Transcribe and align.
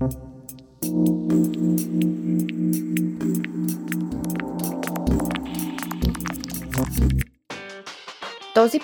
Този 0.00 0.08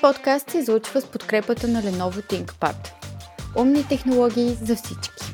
подкаст 0.03 0.51
се 0.51 0.59
излучва 0.59 1.01
с 1.01 1.11
подкрепата 1.11 1.69
на 1.69 1.83
Lenovo 1.83 2.33
ThinkPad. 2.33 2.75
Умни 3.59 3.89
технологии 3.89 4.49
за 4.49 4.77
всички. 4.77 5.25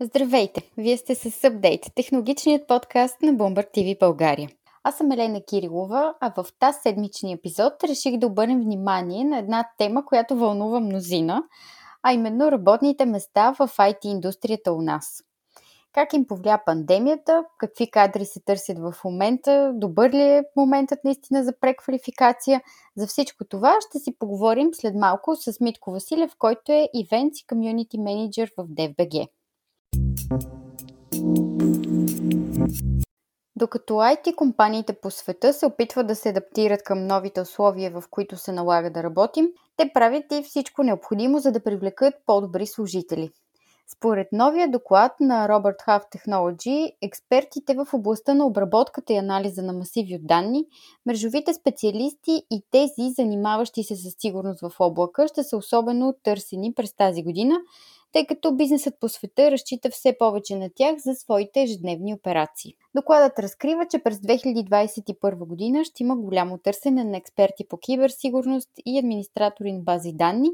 Здравейте! 0.00 0.70
Вие 0.76 0.96
сте 0.96 1.14
с 1.14 1.30
Update, 1.30 1.94
технологичният 1.94 2.68
подкаст 2.68 3.22
на 3.22 3.32
Bloomberg 3.32 3.76
TV 3.76 3.98
България. 3.98 4.48
Аз 4.84 4.96
съм 4.96 5.12
Елена 5.12 5.40
Кирилова, 5.48 6.14
а 6.20 6.32
в 6.36 6.46
тази 6.58 6.78
седмични 6.82 7.32
епизод 7.32 7.84
реших 7.84 8.16
да 8.16 8.26
обърнем 8.26 8.60
внимание 8.60 9.24
на 9.24 9.38
една 9.38 9.68
тема, 9.78 10.04
която 10.04 10.36
вълнува 10.36 10.80
мнозина, 10.80 11.42
а 12.02 12.12
именно 12.12 12.52
работните 12.52 13.06
места 13.06 13.52
в 13.52 13.68
IT 13.68 14.04
индустрията 14.04 14.72
у 14.72 14.82
нас. 14.82 15.22
Как 15.92 16.12
им 16.12 16.26
повлия 16.26 16.64
пандемията, 16.64 17.44
какви 17.58 17.90
кадри 17.90 18.24
се 18.24 18.40
търсят 18.40 18.78
в 18.78 18.94
момента, 19.04 19.72
добър 19.74 20.10
ли 20.10 20.22
е 20.22 20.42
моментът 20.56 20.98
наистина 21.04 21.44
за 21.44 21.52
преквалификация. 21.60 22.62
За 22.96 23.06
всичко 23.06 23.44
това 23.44 23.76
ще 23.88 23.98
си 23.98 24.16
поговорим 24.18 24.68
след 24.72 24.94
малко 24.94 25.36
с 25.36 25.60
Митко 25.60 25.90
Василев, 25.90 26.32
който 26.38 26.72
е 26.72 26.88
Events 26.96 27.42
и 27.42 27.46
Community 27.46 27.96
Manager 27.96 28.50
в 28.58 28.68
DFBG. 28.68 29.28
Докато 33.60 33.94
IT 33.94 34.34
компаниите 34.34 34.92
по 34.92 35.10
света 35.10 35.52
се 35.52 35.66
опитват 35.66 36.06
да 36.06 36.14
се 36.14 36.28
адаптират 36.28 36.82
към 36.82 37.06
новите 37.06 37.40
условия, 37.40 37.90
в 37.90 38.04
които 38.10 38.36
се 38.36 38.52
налага 38.52 38.90
да 38.90 39.02
работим, 39.02 39.48
те 39.76 39.90
правят 39.94 40.24
и 40.32 40.42
всичко 40.42 40.82
необходимо, 40.82 41.38
за 41.38 41.52
да 41.52 41.62
привлекат 41.62 42.14
по-добри 42.26 42.66
служители. 42.66 43.30
Според 43.92 44.28
новия 44.32 44.70
доклад 44.70 45.12
на 45.20 45.48
Robert 45.48 45.86
Half 45.86 46.02
Technology, 46.16 46.92
експертите 47.02 47.74
в 47.74 47.86
областта 47.92 48.34
на 48.34 48.46
обработката 48.46 49.12
и 49.12 49.16
анализа 49.16 49.62
на 49.62 49.72
масиви 49.72 50.14
от 50.14 50.26
данни, 50.26 50.64
мрежовите 51.06 51.54
специалисти 51.54 52.42
и 52.50 52.62
тези, 52.70 53.10
занимаващи 53.16 53.84
се 53.84 53.96
с 53.96 54.16
сигурност 54.18 54.60
в 54.60 54.72
облака, 54.80 55.28
ще 55.28 55.44
са 55.44 55.56
особено 55.56 56.14
търсени 56.22 56.74
през 56.74 56.94
тази 56.94 57.22
година, 57.22 57.54
тъй 58.12 58.26
като 58.26 58.56
бизнесът 58.56 58.94
по 59.00 59.08
света 59.08 59.50
разчита 59.50 59.90
все 59.90 60.18
повече 60.18 60.56
на 60.56 60.70
тях 60.74 60.96
за 60.98 61.14
своите 61.14 61.62
ежедневни 61.62 62.14
операции. 62.14 62.74
Докладът 62.94 63.38
разкрива, 63.38 63.86
че 63.90 63.98
през 63.98 64.18
2021 64.18 65.34
година 65.34 65.84
ще 65.84 66.02
има 66.02 66.16
голямо 66.16 66.58
търсене 66.58 67.04
на 67.04 67.16
експерти 67.16 67.68
по 67.68 67.76
киберсигурност 67.76 68.70
и 68.86 68.98
администратори 68.98 69.72
на 69.72 69.80
бази 69.80 70.12
данни, 70.12 70.50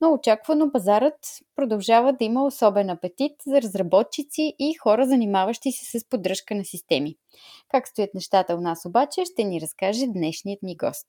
но 0.00 0.12
очаквано 0.12 0.72
пазарът 0.72 1.18
продължава 1.56 2.12
да 2.12 2.24
има 2.24 2.46
особен 2.46 2.90
апетит 2.90 3.32
за 3.46 3.62
разработчици 3.62 4.54
и 4.58 4.74
хора, 4.74 5.06
занимаващи 5.06 5.72
се 5.72 5.98
с 5.98 6.08
поддръжка 6.08 6.54
на 6.54 6.64
системи. 6.64 7.16
Как 7.68 7.88
стоят 7.88 8.14
нещата 8.14 8.54
у 8.54 8.60
нас 8.60 8.84
обаче, 8.86 9.24
ще 9.24 9.44
ни 9.44 9.60
разкаже 9.60 10.06
днешният 10.06 10.62
ни 10.62 10.76
гост. 10.76 11.08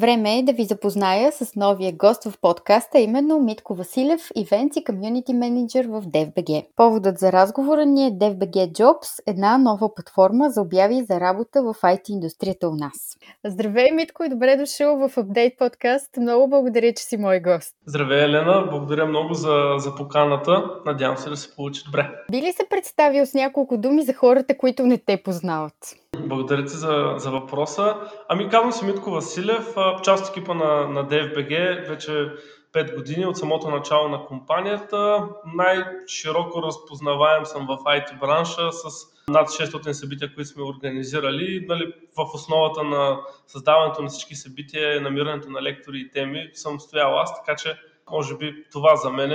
Време 0.00 0.38
е 0.38 0.42
да 0.42 0.52
ви 0.52 0.64
запозная 0.64 1.32
с 1.32 1.54
новия 1.56 1.92
гост 1.92 2.24
в 2.24 2.40
подкаста, 2.40 2.98
именно 2.98 3.40
Митко 3.40 3.74
Василев, 3.74 4.20
Events 4.20 4.80
и 4.80 4.84
Community 4.84 5.30
Manager 5.30 5.86
в 5.88 6.06
DFBG. 6.06 6.66
Поводът 6.76 7.18
за 7.18 7.32
разговора 7.32 7.86
ни 7.86 8.06
е 8.06 8.10
DFBG 8.10 8.72
Jobs, 8.72 9.22
една 9.26 9.58
нова 9.58 9.94
платформа 9.94 10.50
за 10.50 10.62
обяви 10.62 11.04
за 11.10 11.20
работа 11.20 11.62
в 11.62 11.74
IT 11.74 12.10
индустрията 12.10 12.68
у 12.68 12.74
нас. 12.74 13.18
Здравей, 13.44 13.90
Митко, 13.92 14.24
и 14.24 14.28
добре 14.28 14.56
дошъл 14.56 14.96
в 14.96 15.14
Update 15.14 15.58
подкаст. 15.58 16.16
Много 16.16 16.48
благодаря, 16.48 16.92
че 16.92 17.04
си 17.04 17.16
мой 17.16 17.40
гост. 17.40 17.74
Здравей, 17.86 18.24
Елена. 18.24 18.66
Благодаря 18.70 19.06
много 19.06 19.34
за, 19.34 19.74
за 19.78 19.94
поканата. 19.94 20.64
Надявам 20.86 21.16
се 21.16 21.30
да 21.30 21.36
се 21.36 21.56
получи 21.56 21.82
добре. 21.84 22.10
Би 22.30 22.42
ли 22.42 22.52
се 22.52 22.62
представил 22.70 23.26
с 23.26 23.34
няколко 23.34 23.78
думи 23.78 24.02
за 24.02 24.14
хората, 24.14 24.58
които 24.58 24.86
не 24.86 24.98
те 24.98 25.22
познават? 25.22 25.74
Благодаря 26.18 26.64
ти 26.64 26.72
за, 26.72 27.14
за 27.16 27.30
въпроса. 27.30 27.96
Ами 28.28 28.48
казвам 28.48 28.72
се 28.72 28.86
Митко 28.86 29.10
Василев, 29.10 29.74
част 30.02 30.24
от 30.24 30.30
екипа 30.30 30.54
на, 30.54 30.88
на 30.88 31.08
DFBG, 31.08 31.88
вече 31.88 32.32
5 32.72 32.96
години 32.96 33.26
от 33.26 33.36
самото 33.36 33.70
начало 33.70 34.08
на 34.08 34.26
компанията. 34.26 35.28
Най-широко 35.54 36.62
разпознаваем 36.62 37.46
съм 37.46 37.66
в 37.66 37.76
IT 37.84 38.20
бранша 38.20 38.72
с 38.72 39.14
над 39.28 39.48
600 39.48 39.92
събития, 39.92 40.34
които 40.34 40.50
сме 40.50 40.62
организирали. 40.62 41.66
Нали, 41.68 41.92
в 42.16 42.34
основата 42.34 42.82
на 42.82 43.20
създаването 43.46 44.02
на 44.02 44.08
всички 44.08 44.34
събития, 44.34 45.00
намирането 45.00 45.50
на 45.50 45.62
лектори 45.62 45.98
и 45.98 46.10
теми 46.10 46.50
съм 46.54 46.80
стоял 46.80 47.18
аз, 47.18 47.36
така 47.36 47.56
че 47.56 47.78
може 48.10 48.36
би 48.36 48.64
това 48.72 48.96
за 48.96 49.10
мен 49.10 49.32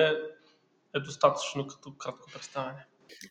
е 0.95 0.99
достатъчно 0.99 1.67
като 1.67 1.93
кратко 1.97 2.27
представяне. 2.33 2.85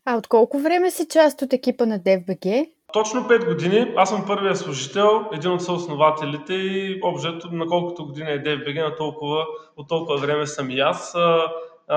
А 0.04 0.16
от 0.16 0.26
колко 0.26 0.58
време 0.58 0.91
си 0.91 1.08
част 1.08 1.42
от 1.42 1.53
екипа 1.53 1.87
на 1.87 2.00
DFBG? 2.00 2.70
Точно 2.93 3.21
5 3.21 3.47
години. 3.47 3.93
Аз 3.97 4.09
съм 4.09 4.26
първия 4.26 4.56
служител, 4.56 5.25
един 5.32 5.50
от 5.50 5.62
съоснователите 5.62 6.54
и 6.54 7.00
обжето 7.04 7.49
на 7.53 7.66
колкото 7.66 8.06
години 8.06 8.31
е 8.31 8.43
DFBG, 8.43 8.82
на 8.82 8.97
толкова, 8.97 9.47
от 9.76 9.88
толкова 9.88 10.19
време 10.19 10.47
съм 10.47 10.71
и 10.71 10.81
аз. 10.81 11.15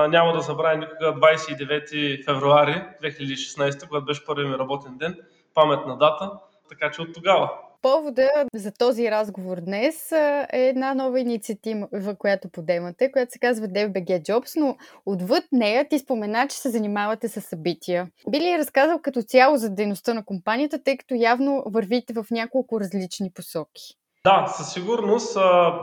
Няма 0.08 0.32
да 0.32 0.40
забравя 0.40 0.76
никога 0.76 1.14
29 1.14 2.24
февруари 2.24 2.84
2016, 3.02 3.88
когато 3.88 4.04
беше 4.04 4.26
първият 4.26 4.50
ми 4.50 4.58
работен 4.58 4.96
ден, 4.98 5.18
паметна 5.54 5.98
дата, 5.98 6.30
така 6.68 6.90
че 6.90 7.02
от 7.02 7.14
тогава. 7.14 7.50
Повода 7.82 8.30
за 8.54 8.72
този 8.72 9.10
разговор 9.10 9.60
днес 9.60 10.12
е 10.12 10.46
една 10.52 10.94
нова 10.94 11.20
инициатива, 11.20 11.88
която 12.18 12.48
подемате, 12.48 13.12
която 13.12 13.32
се 13.32 13.38
казва 13.38 13.66
DFBG 13.66 14.22
Jobs, 14.22 14.60
но 14.60 14.76
отвъд 15.06 15.44
нея 15.52 15.88
ти 15.88 15.98
спомена, 15.98 16.48
че 16.48 16.56
се 16.56 16.70
занимавате 16.70 17.28
с 17.28 17.40
събития. 17.40 18.08
Би 18.30 18.40
ли 18.40 18.58
разказал 18.58 18.98
като 19.02 19.22
цяло 19.22 19.56
за 19.56 19.70
дейността 19.70 20.14
на 20.14 20.24
компанията, 20.24 20.82
тъй 20.84 20.96
като 20.96 21.14
явно 21.14 21.64
вървите 21.66 22.12
в 22.12 22.26
няколко 22.30 22.80
различни 22.80 23.30
посоки? 23.34 23.82
Да, 24.24 24.46
със 24.56 24.72
сигурност 24.72 25.34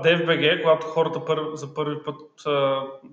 DFBG, 0.04 0.62
когато 0.64 0.88
хората 0.88 1.26
пър, 1.26 1.40
за 1.54 1.74
първи 1.74 1.96
път 2.06 2.22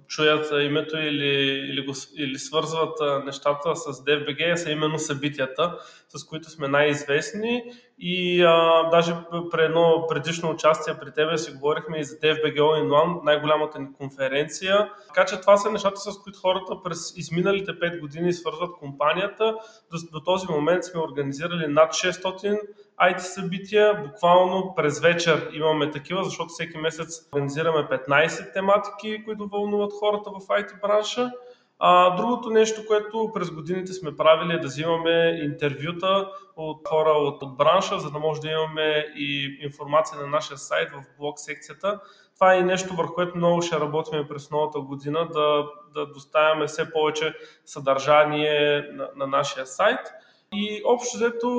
чуят 0.06 0.52
името 0.62 0.96
или, 0.96 1.28
или, 1.70 1.86
го, 1.86 1.92
или 2.18 2.38
свързват 2.38 2.98
нещата 3.24 3.76
с 3.76 4.04
DFBG, 4.04 4.54
са 4.54 4.70
именно 4.70 4.98
събитията, 4.98 5.78
с 6.08 6.24
които 6.24 6.50
сме 6.50 6.68
най-известни. 6.68 7.62
И 7.98 8.42
а, 8.42 8.88
даже 8.90 9.14
при 9.50 9.62
едно 9.62 10.06
предишно 10.08 10.50
участие 10.50 10.94
при 11.00 11.12
тебе 11.12 11.38
си 11.38 11.52
говорихме 11.52 11.98
и 11.98 12.04
за 12.04 12.14
DFBG 12.14 12.58
in 12.58 12.88
One, 12.88 13.24
най-голямата 13.24 13.78
ни 13.78 13.92
конференция. 13.92 14.90
Така 15.08 15.24
че 15.24 15.40
това 15.40 15.56
са 15.56 15.70
нещата, 15.70 16.00
с 16.00 16.18
които 16.18 16.38
хората 16.38 16.82
през 16.84 17.16
изминалите 17.16 17.72
5 17.72 18.00
години 18.00 18.32
свързват 18.32 18.76
компанията. 18.78 19.54
До, 19.92 19.98
до 20.12 20.20
този 20.20 20.46
момент 20.50 20.84
сме 20.84 21.00
организирали 21.00 21.66
над 21.66 21.92
600 21.92 22.60
IT 23.02 23.18
събития. 23.18 24.02
Буквално 24.04 24.74
през 24.76 25.00
вечер 25.00 25.50
имаме 25.52 25.90
такива, 25.90 26.24
защото 26.24 26.48
всеки 26.48 26.78
месец 26.78 27.28
организираме 27.32 27.78
15 27.78 28.52
тематики, 28.52 29.24
които 29.24 29.48
вълнуват 29.48 29.92
хората 30.00 30.30
в 30.30 30.46
IT 30.48 30.80
бранша. 30.80 31.30
А, 31.78 32.16
другото 32.16 32.50
нещо, 32.50 32.86
което 32.86 33.30
през 33.34 33.50
годините 33.50 33.92
сме 33.92 34.16
правили 34.16 34.52
е 34.52 34.58
да 34.58 34.66
взимаме 34.66 35.40
интервюта 35.42 36.30
от 36.56 36.88
хора 36.88 37.10
от, 37.10 37.42
от 37.42 37.56
бранша, 37.56 37.98
за 37.98 38.10
да 38.10 38.18
може 38.18 38.40
да 38.40 38.50
имаме 38.50 39.06
и 39.16 39.58
информация 39.62 40.20
на 40.20 40.26
нашия 40.26 40.58
сайт 40.58 40.88
в 40.92 41.04
блог 41.18 41.38
секцията. 41.38 42.00
Това 42.34 42.54
е 42.54 42.62
нещо, 42.62 42.94
върху 42.96 43.14
което 43.14 43.36
много 43.36 43.62
ще 43.62 43.80
работим 43.80 44.28
през 44.28 44.50
новата 44.50 44.80
година, 44.80 45.28
да, 45.32 45.64
да 45.94 46.06
доставяме 46.06 46.66
все 46.66 46.92
повече 46.92 47.34
съдържание 47.64 48.88
на, 48.92 49.08
на 49.16 49.26
нашия 49.26 49.66
сайт. 49.66 50.00
И 50.52 50.82
общо 50.84 51.16
взето 51.16 51.50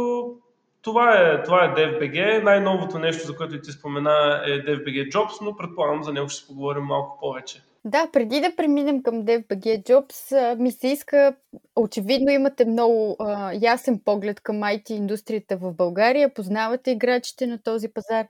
това 0.81 1.13
е, 1.13 1.43
това 1.43 1.65
е 1.65 1.73
DFBG. 1.73 2.43
Най-новото 2.43 2.99
нещо, 2.99 3.27
за 3.27 3.35
което 3.35 3.61
ти 3.61 3.71
спомена 3.71 4.43
е 4.45 4.49
DFBG 4.49 5.09
Jobs, 5.09 5.41
но 5.41 5.55
предполагам 5.55 6.03
за 6.03 6.13
него 6.13 6.29
ще 6.29 6.47
поговорим 6.47 6.83
малко 6.83 7.19
повече. 7.19 7.66
Да, 7.87 8.09
преди 8.13 8.41
да 8.41 8.55
преминем 8.55 9.03
към 9.03 9.23
DFBG 9.23 9.83
Jobs, 9.83 10.55
ми 10.55 10.71
се 10.71 10.87
иска, 10.87 11.35
очевидно 11.75 12.31
имате 12.31 12.65
много 12.65 13.15
а, 13.19 13.53
ясен 13.61 13.99
поглед 14.05 14.41
към 14.41 14.55
IT 14.55 14.91
индустрията 14.91 15.57
в 15.57 15.73
България, 15.73 16.33
познавате 16.33 16.91
играчите 16.91 17.47
на 17.47 17.63
този 17.63 17.87
пазар. 17.87 18.27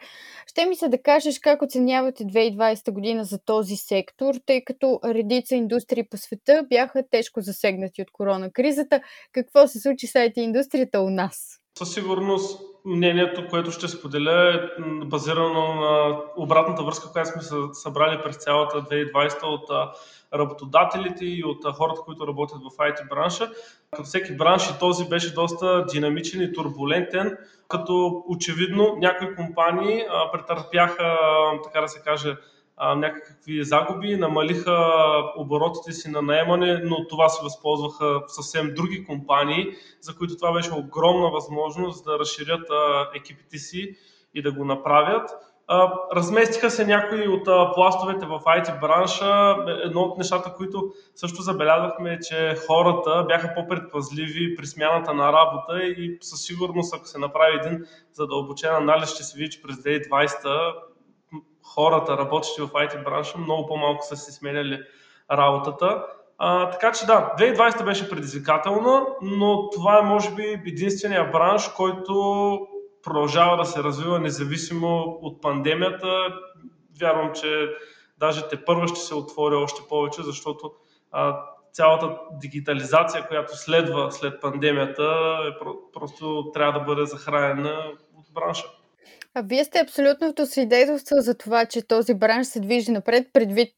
Ще 0.47 0.65
ми 0.65 0.75
се 0.75 0.87
да 0.87 1.01
кажеш 1.01 1.39
как 1.39 1.61
оценявате 1.61 2.23
2020 2.23 2.91
година 2.91 3.23
за 3.23 3.39
този 3.39 3.75
сектор, 3.75 4.35
тъй 4.45 4.63
като 4.63 4.99
редица 5.05 5.55
индустрии 5.55 6.03
по 6.03 6.17
света 6.17 6.65
бяха 6.69 7.03
тежко 7.11 7.41
засегнати 7.41 8.01
от 8.01 8.11
корона 8.11 8.51
кризата. 8.51 9.01
Какво 9.31 9.67
се 9.67 9.79
случи 9.79 10.07
с 10.07 10.13
IT 10.13 10.37
индустрията 10.37 11.01
у 11.01 11.09
нас? 11.09 11.59
Със 11.77 11.93
сигурност 11.93 12.61
мнението, 12.85 13.47
което 13.49 13.71
ще 13.71 13.87
споделя 13.87 14.53
е 14.53 14.81
базирано 15.05 15.75
на 15.75 16.19
обратната 16.37 16.83
връзка, 16.83 17.11
която 17.11 17.29
сме 17.29 17.41
събрали 17.73 18.21
през 18.23 18.37
цялата 18.37 18.77
2020 18.77 19.43
от 19.43 19.93
работодателите 20.33 21.25
и 21.25 21.43
от 21.43 21.75
хората, 21.75 22.01
които 22.01 22.27
работят 22.27 22.57
в 22.57 22.77
IT 22.77 23.09
бранша. 23.09 23.51
Като 23.91 24.03
всеки 24.03 24.37
бранш 24.37 24.69
и 24.69 24.79
този 24.79 25.09
беше 25.09 25.33
доста 25.33 25.85
динамичен 25.85 26.41
и 26.41 26.53
турбулентен, 26.53 27.37
като 27.67 28.23
очевидно 28.27 28.95
някои 28.97 29.35
компании 29.35 30.03
претърпяха, 30.31 31.17
така 31.63 31.81
да 31.81 31.87
се 31.87 32.01
каже, 32.01 32.35
някакви 32.79 33.63
загуби, 33.63 34.15
намалиха 34.15 34.93
оборотите 35.37 35.91
си 35.91 36.09
на 36.09 36.21
наемане, 36.21 36.81
но 36.83 37.07
това 37.07 37.29
се 37.29 37.43
възползваха 37.43 38.21
съвсем 38.27 38.73
други 38.73 39.05
компании, 39.05 39.65
за 40.01 40.15
които 40.15 40.35
това 40.35 40.53
беше 40.53 40.73
огромна 40.73 41.29
възможност 41.29 42.05
да 42.05 42.19
разширят 42.19 42.69
екипите 43.15 43.57
си 43.57 43.95
и 44.33 44.41
да 44.41 44.51
го 44.51 44.65
направят. 44.65 45.29
Разместиха 46.15 46.69
се 46.69 46.85
някои 46.85 47.27
от 47.27 47.45
пластовете 47.75 48.25
в 48.25 48.41
IT 48.45 48.79
бранша. 48.79 49.55
Едно 49.83 50.01
от 50.01 50.17
нещата, 50.17 50.53
които 50.53 50.91
също 51.15 51.41
забелязахме 51.41 52.13
е, 52.13 52.19
че 52.19 52.55
хората 52.67 53.25
бяха 53.27 53.53
по-предпазливи 53.55 54.55
при 54.55 54.65
смяната 54.65 55.13
на 55.13 55.33
работа 55.33 55.83
и 55.83 56.17
със 56.21 56.41
сигурност, 56.41 56.95
ако 56.95 57.05
се 57.05 57.19
направи 57.19 57.57
един 57.57 57.85
задълбочен 58.13 58.75
анализ, 58.75 59.09
ще 59.09 59.23
се 59.23 59.37
види, 59.37 59.49
че 59.49 59.61
през 59.61 59.75
2020 59.75 60.73
хората, 61.75 62.17
работещи 62.17 62.61
в 62.61 62.67
IT 62.67 63.03
бранша, 63.03 63.37
много 63.37 63.67
по-малко 63.67 64.05
са 64.05 64.15
си 64.15 64.31
сменяли 64.31 64.79
работата. 65.31 66.05
А, 66.37 66.69
така 66.69 66.91
че 66.91 67.05
да, 67.05 67.33
2020 67.39 67.85
беше 67.85 68.09
предизвикателна, 68.09 69.05
но 69.21 69.69
това 69.69 69.99
е 69.99 70.01
може 70.01 70.31
би 70.31 70.43
единствения 70.43 71.31
бранш, 71.31 71.67
който 71.67 72.67
продължава 73.03 73.57
да 73.57 73.65
се 73.65 73.83
развива 73.83 74.19
независимо 74.19 75.17
от 75.21 75.41
пандемията. 75.41 76.07
Вярвам, 76.99 77.31
че 77.33 77.69
даже 78.17 78.47
те 78.47 78.65
първа 78.65 78.87
ще 78.87 78.99
се 78.99 79.15
отвори 79.15 79.55
още 79.55 79.81
повече, 79.89 80.23
защото 80.23 80.71
а, 81.11 81.39
цялата 81.73 82.17
дигитализация, 82.31 83.27
която 83.27 83.57
следва 83.57 84.11
след 84.11 84.41
пандемията, 84.41 85.37
е, 85.47 85.65
просто 85.93 86.51
трябва 86.53 86.79
да 86.79 86.85
бъде 86.85 87.05
захранена 87.05 87.91
от 88.15 88.25
бранша. 88.33 88.67
А 89.37 89.41
вие 89.41 89.63
сте 89.63 89.79
абсолютното 89.79 90.45
свидетелство 90.45 91.15
за 91.19 91.37
това, 91.37 91.65
че 91.65 91.87
този 91.87 92.13
бранш 92.13 92.47
се 92.47 92.59
движи 92.59 92.91
напред 92.91 93.27
предвид 93.33 93.73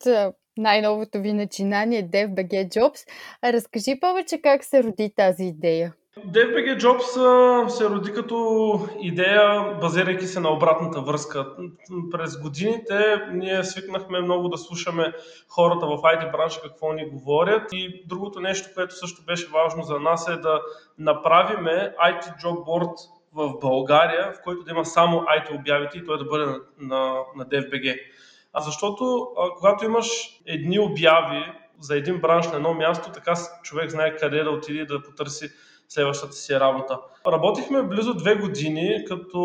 най-новото 0.57 1.21
ви 1.21 1.33
начинание 1.33 2.09
DFBG 2.09 2.67
Jobs. 2.67 3.07
Разкажи 3.43 3.99
повече 3.99 4.41
как 4.41 4.63
се 4.63 4.83
роди 4.83 5.13
тази 5.15 5.43
идея. 5.43 5.93
DFBG 6.27 6.79
Jobs 6.79 7.67
се 7.67 7.89
роди 7.89 8.13
като 8.13 8.79
идея, 9.01 9.77
базирайки 9.81 10.25
се 10.25 10.39
на 10.39 10.49
обратната 10.49 11.01
връзка. 11.01 11.47
През 12.11 12.37
годините 12.41 13.21
ние 13.33 13.63
свикнахме 13.63 14.21
много 14.21 14.49
да 14.49 14.57
слушаме 14.57 15.13
хората 15.49 15.85
в 15.85 15.89
IT 15.89 16.31
бранша 16.31 16.61
какво 16.61 16.93
ни 16.93 17.09
говорят 17.09 17.63
и 17.73 18.03
другото 18.07 18.39
нещо, 18.39 18.69
което 18.75 18.95
също 18.95 19.25
беше 19.25 19.47
важно 19.53 19.83
за 19.83 19.99
нас 19.99 20.27
е 20.27 20.35
да 20.35 20.61
направиме 20.97 21.93
IT 22.05 22.43
Job 22.43 22.57
Board 22.67 23.18
в 23.33 23.59
България, 23.61 24.33
в 24.33 24.41
който 24.43 24.63
да 24.63 24.71
има 24.71 24.85
само 24.85 25.21
IT 25.21 25.59
обявите 25.59 25.97
и 25.97 26.05
той 26.05 26.17
да 26.17 26.25
бъде 26.25 26.45
на, 26.45 26.59
на, 26.79 27.13
на 27.35 27.45
DFBG. 27.45 27.99
А 28.53 28.61
защото 28.61 29.27
а, 29.37 29.49
когато 29.57 29.85
имаш 29.85 30.07
едни 30.45 30.79
обяви 30.79 31.43
за 31.79 31.97
един 31.97 32.21
бранш 32.21 32.47
на 32.47 32.55
едно 32.55 32.73
място, 32.73 33.11
така 33.11 33.33
човек 33.63 33.89
знае 33.89 34.15
къде 34.15 34.43
да 34.43 34.51
отиде 34.51 34.85
да 34.85 35.03
потърси 35.03 35.49
следващата 35.89 36.33
си 36.33 36.59
работа. 36.59 36.99
Работихме 37.27 37.83
близо 37.83 38.13
две 38.13 38.35
години, 38.35 39.05
като 39.07 39.39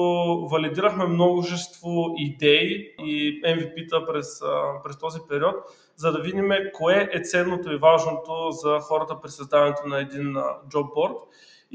валидирахме 0.50 1.06
множество 1.06 2.14
идеи 2.16 2.94
и 2.98 3.42
MVP-та 3.42 4.06
през, 4.06 4.40
през 4.84 4.98
този 4.98 5.18
период, 5.28 5.54
за 5.96 6.12
да 6.12 6.20
видим 6.20 6.50
кое 6.74 7.08
е 7.12 7.20
ценното 7.20 7.72
и 7.72 7.76
важното 7.76 8.50
за 8.50 8.78
хората 8.80 9.20
при 9.20 9.30
създаването 9.30 9.86
на 9.86 10.00
един 10.00 10.36
джобборд. 10.68 11.14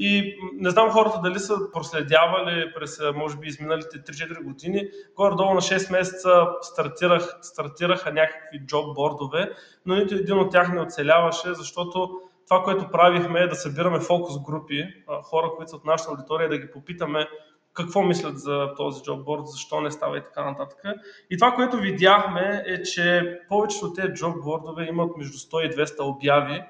И 0.02 0.38
не 0.52 0.70
знам 0.70 0.90
хората 0.90 1.20
дали 1.22 1.38
са 1.38 1.56
проследявали 1.72 2.74
през, 2.74 3.00
може 3.14 3.36
би, 3.36 3.48
изминалите 3.48 3.98
3-4 3.98 4.44
години. 4.44 4.88
Горе-долу 5.16 5.54
на 5.54 5.60
6 5.60 5.92
месеца 5.92 6.46
стартирах, 6.62 7.38
стартираха 7.42 8.12
някакви 8.12 8.66
джоббордове, 8.66 9.50
но 9.86 9.94
нито 9.94 10.14
един 10.14 10.38
от 10.38 10.52
тях 10.52 10.72
не 10.72 10.80
оцеляваше, 10.80 11.54
защото 11.54 12.20
това, 12.48 12.62
което 12.62 12.90
правихме 12.90 13.40
е 13.40 13.48
да 13.48 13.54
събираме 13.54 14.00
фокус 14.00 14.42
групи, 14.42 14.84
хора, 15.22 15.50
които 15.56 15.70
са 15.70 15.76
от 15.76 15.84
нашата 15.84 16.10
аудитория, 16.10 16.48
да 16.48 16.58
ги 16.58 16.70
попитаме 16.70 17.28
какво 17.74 18.02
мислят 18.02 18.38
за 18.38 18.74
този 18.76 19.02
джобборд, 19.02 19.46
защо 19.46 19.80
не 19.80 19.90
става 19.90 20.18
и 20.18 20.24
така 20.24 20.44
нататък. 20.44 20.78
И 21.30 21.36
това, 21.36 21.52
което 21.52 21.76
видяхме 21.76 22.62
е, 22.66 22.82
че 22.82 23.38
повечето 23.48 23.86
от 23.86 23.96
тези 23.96 24.12
джоббордове 24.12 24.86
имат 24.88 25.16
между 25.16 25.38
100 25.38 25.66
и 25.66 25.76
200 25.76 26.00
обяви, 26.00 26.62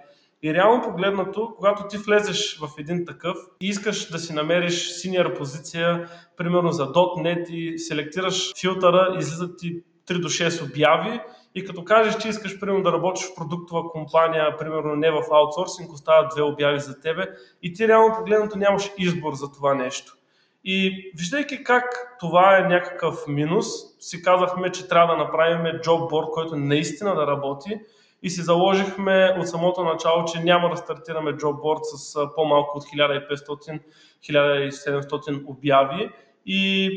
и 0.43 0.55
реално 0.55 0.83
погледнато, 0.83 1.55
когато 1.57 1.89
ти 1.89 1.97
влезеш 1.97 2.59
в 2.59 2.69
един 2.79 3.07
такъв 3.07 3.37
и 3.61 3.69
искаш 3.69 4.11
да 4.11 4.19
си 4.19 4.33
намериш 4.33 4.89
синьор 4.93 5.35
позиция, 5.35 6.09
примерно 6.37 6.73
за 6.73 6.87
.NET 6.93 7.51
и 7.51 7.79
селектираш 7.79 8.61
филтъра, 8.61 9.17
излизат 9.19 9.59
ти 9.59 9.83
3 10.09 10.21
до 10.21 10.29
6 10.29 10.71
обяви 10.71 11.21
и 11.55 11.65
като 11.65 11.85
кажеш, 11.85 12.17
че 12.17 12.29
искаш 12.29 12.61
примерно 12.61 12.83
да 12.83 12.93
работиш 12.93 13.25
в 13.25 13.35
продуктова 13.35 13.91
компания, 13.91 14.57
примерно 14.59 14.97
не 14.97 15.11
в 15.11 15.23
аутсорсинг, 15.33 15.93
остават 15.93 16.31
две 16.35 16.43
обяви 16.43 16.81
за 16.81 17.01
тебе 17.01 17.29
и 17.63 17.73
ти 17.73 17.89
реално 17.89 18.17
погледнато 18.17 18.59
нямаш 18.59 18.91
избор 18.99 19.35
за 19.35 19.53
това 19.53 19.75
нещо. 19.75 20.17
И 20.65 21.11
виждайки 21.19 21.65
как 21.65 22.17
това 22.21 22.59
е 22.59 22.69
някакъв 22.69 23.15
минус, 23.29 23.67
си 24.01 24.23
казахме, 24.23 24.73
че 24.73 24.89
трябва 24.89 25.17
да 25.17 25.25
направим 25.25 25.81
джобборд, 25.81 26.27
който 26.33 26.57
наистина 26.57 27.15
да 27.15 27.27
работи 27.27 27.81
и 28.23 28.31
си 28.31 28.43
заложихме 28.43 29.37
от 29.39 29.49
самото 29.49 29.85
начало, 29.85 30.25
че 30.25 30.41
няма 30.41 30.71
да 30.71 30.77
стартираме 30.77 31.33
джобборд 31.33 31.81
с 31.83 32.15
по-малко 32.37 32.79
от 32.79 32.85
1500-1700 32.85 35.47
обяви 35.47 36.11
и 36.47 36.91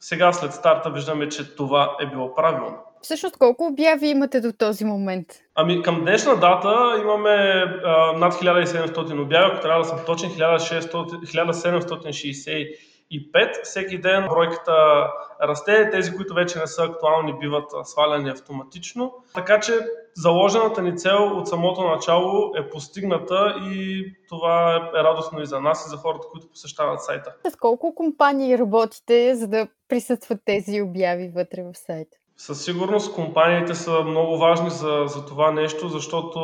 сега 0.00 0.32
след 0.32 0.52
старта 0.52 0.90
виждаме, 0.90 1.28
че 1.28 1.56
това 1.56 1.96
е 2.00 2.06
било 2.06 2.34
правилно. 2.34 2.76
Всъщност 3.02 3.36
колко 3.36 3.66
обяви 3.66 4.06
имате 4.06 4.40
до 4.40 4.52
този 4.52 4.84
момент? 4.84 5.26
Ами 5.54 5.82
към 5.82 6.00
днешна 6.00 6.36
дата 6.36 6.98
имаме 7.00 7.64
а, 7.84 8.12
над 8.12 8.34
1700 8.34 9.22
обяви, 9.22 9.50
ако 9.52 9.62
трябва 9.62 9.82
да 9.82 9.88
съм 9.88 9.98
точен 10.06 10.30
1760 10.30 12.93
и 13.10 13.32
5. 13.32 13.62
Всеки 13.62 14.00
ден 14.00 14.26
бройката 14.28 15.06
расте, 15.42 15.90
тези, 15.90 16.16
които 16.16 16.34
вече 16.34 16.58
не 16.58 16.66
са 16.66 16.84
актуални, 16.84 17.38
биват 17.38 17.72
сваляни 17.84 18.30
автоматично. 18.30 19.14
Така 19.34 19.60
че 19.60 19.72
заложената 20.14 20.82
ни 20.82 20.98
цел 20.98 21.38
от 21.38 21.48
самото 21.48 21.82
начало 21.82 22.52
е 22.56 22.70
постигната 22.70 23.54
и 23.62 24.04
това 24.28 24.76
е 24.76 25.02
радостно 25.02 25.40
и 25.40 25.46
за 25.46 25.60
нас 25.60 25.86
и 25.86 25.90
за 25.90 25.96
хората, 25.96 26.28
които 26.32 26.48
посещават 26.50 27.02
сайта. 27.02 27.34
С 27.50 27.56
колко 27.56 27.94
компании 27.94 28.58
работите, 28.58 29.34
за 29.34 29.48
да 29.48 29.68
присъстват 29.88 30.40
тези 30.44 30.82
обяви 30.82 31.32
вътре 31.34 31.62
в 31.62 31.76
сайта? 31.76 32.16
Със 32.36 32.64
сигурност 32.64 33.14
компаниите 33.14 33.74
са 33.74 34.02
много 34.02 34.38
важни 34.38 34.70
за, 34.70 35.04
за 35.06 35.26
това 35.26 35.50
нещо, 35.50 35.88
защото 35.88 36.40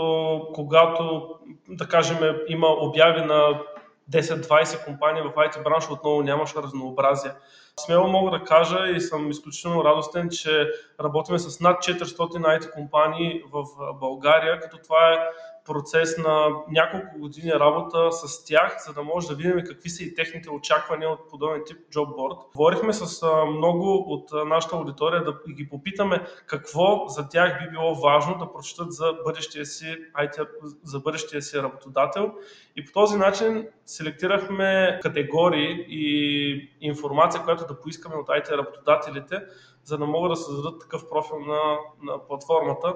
когато, 0.55 1.29
да 1.69 1.89
кажем, 1.89 2.19
има 2.49 2.67
обяви 2.67 3.21
на 3.21 3.61
10-20 4.11 4.85
компании 4.85 5.23
в 5.23 5.35
IT 5.35 5.63
бранша 5.63 5.93
отново 5.93 6.23
нямаше 6.23 6.59
разнообразие. 6.59 7.33
Смело 7.77 8.09
мога 8.09 8.39
да 8.39 8.45
кажа 8.45 8.89
и 8.89 9.01
съм 9.01 9.31
изключително 9.31 9.85
радостен, 9.85 10.29
че 10.31 10.71
работиме 11.01 11.39
с 11.39 11.61
над 11.61 11.77
400 11.77 12.61
IT 12.61 12.73
компании 12.73 13.43
в 13.53 13.65
България, 14.01 14.61
като 14.61 14.79
това 14.79 15.13
е 15.13 15.19
процес 15.65 16.19
на 16.19 16.49
няколко 16.71 17.19
години 17.19 17.53
работа 17.53 18.13
с 18.13 18.45
тях, 18.45 18.77
за 18.87 18.93
да 18.93 19.03
може 19.03 19.29
да 19.29 19.35
видим 19.35 19.65
какви 19.67 19.91
са 19.91 20.05
и 20.05 20.15
техните 20.15 20.51
очаквания 20.51 21.11
от 21.11 21.31
подобен 21.31 21.63
тип 21.67 21.77
джобборд. 21.91 22.35
Говорихме 22.57 22.93
с 22.93 23.27
много 23.47 24.05
от 24.07 24.31
нашата 24.47 24.77
аудитория 24.77 25.25
да 25.25 25.53
ги 25.53 25.69
попитаме 25.69 26.27
какво 26.47 27.09
за 27.09 27.29
тях 27.29 27.59
би 27.59 27.71
било 27.71 27.95
важно 27.95 28.39
да 28.39 28.53
прочитат 28.53 28.93
за 28.93 29.13
бъдещия 29.25 29.67
си, 29.67 29.97
IT, 30.19 30.49
за 30.85 31.01
бъдещия 31.01 31.43
си 31.43 31.59
работодател. 31.59 32.33
И 32.77 32.85
по 32.85 32.93
този 32.93 33.17
начин 33.17 33.69
селектирахме 33.87 34.99
категории 35.03 35.87
и 35.89 36.71
информация, 36.81 37.43
която 37.43 37.67
да 37.67 37.81
поискаме 37.81 38.17
от 38.17 38.29
IT 38.29 38.59
работодателите, 38.59 39.43
за 39.85 39.99
да 39.99 40.07
могат 40.07 40.33
да 40.33 40.37
създадат 40.37 40.81
такъв 40.81 41.09
профил 41.09 41.39
на, 41.39 41.79
на 42.03 42.27
платформата. 42.27 42.95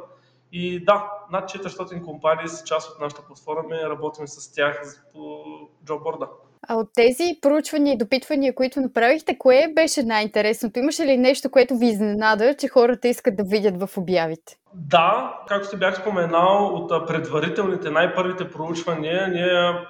И 0.53 0.85
да, 0.85 1.11
над 1.33 1.51
400 1.51 2.05
компании 2.05 2.49
са 2.49 2.65
част 2.65 2.91
от 2.91 3.01
нашата 3.01 3.23
платформа 3.23 3.77
и 3.77 3.89
работим 3.89 4.29
с 4.29 4.55
тях 4.55 5.05
по 5.13 5.45
джобборда. 5.85 6.29
А 6.69 6.75
от 6.75 6.89
тези 6.95 7.39
проучвания 7.43 7.95
и 7.95 7.99
допитвания, 7.99 8.55
които 8.55 8.81
направихте, 8.81 9.39
кое 9.39 9.73
беше 9.75 10.03
най-интересното? 10.03 10.79
Имаше 10.79 11.07
ли 11.07 11.17
нещо, 11.17 11.51
което 11.51 11.77
ви 11.77 11.87
изненада, 11.87 12.55
че 12.57 12.69
хората 12.69 13.09
искат 13.09 13.37
да 13.37 13.45
видят 13.45 13.81
в 13.81 13.99
обявите? 13.99 14.57
Да, 14.75 15.39
както 15.49 15.69
се 15.69 15.77
бях 15.77 16.01
споменал, 16.01 16.67
от 16.67 17.07
предварителните, 17.07 17.91
най-първите 17.91 18.51
проучвания, 18.51 19.29
ние 19.29 19.87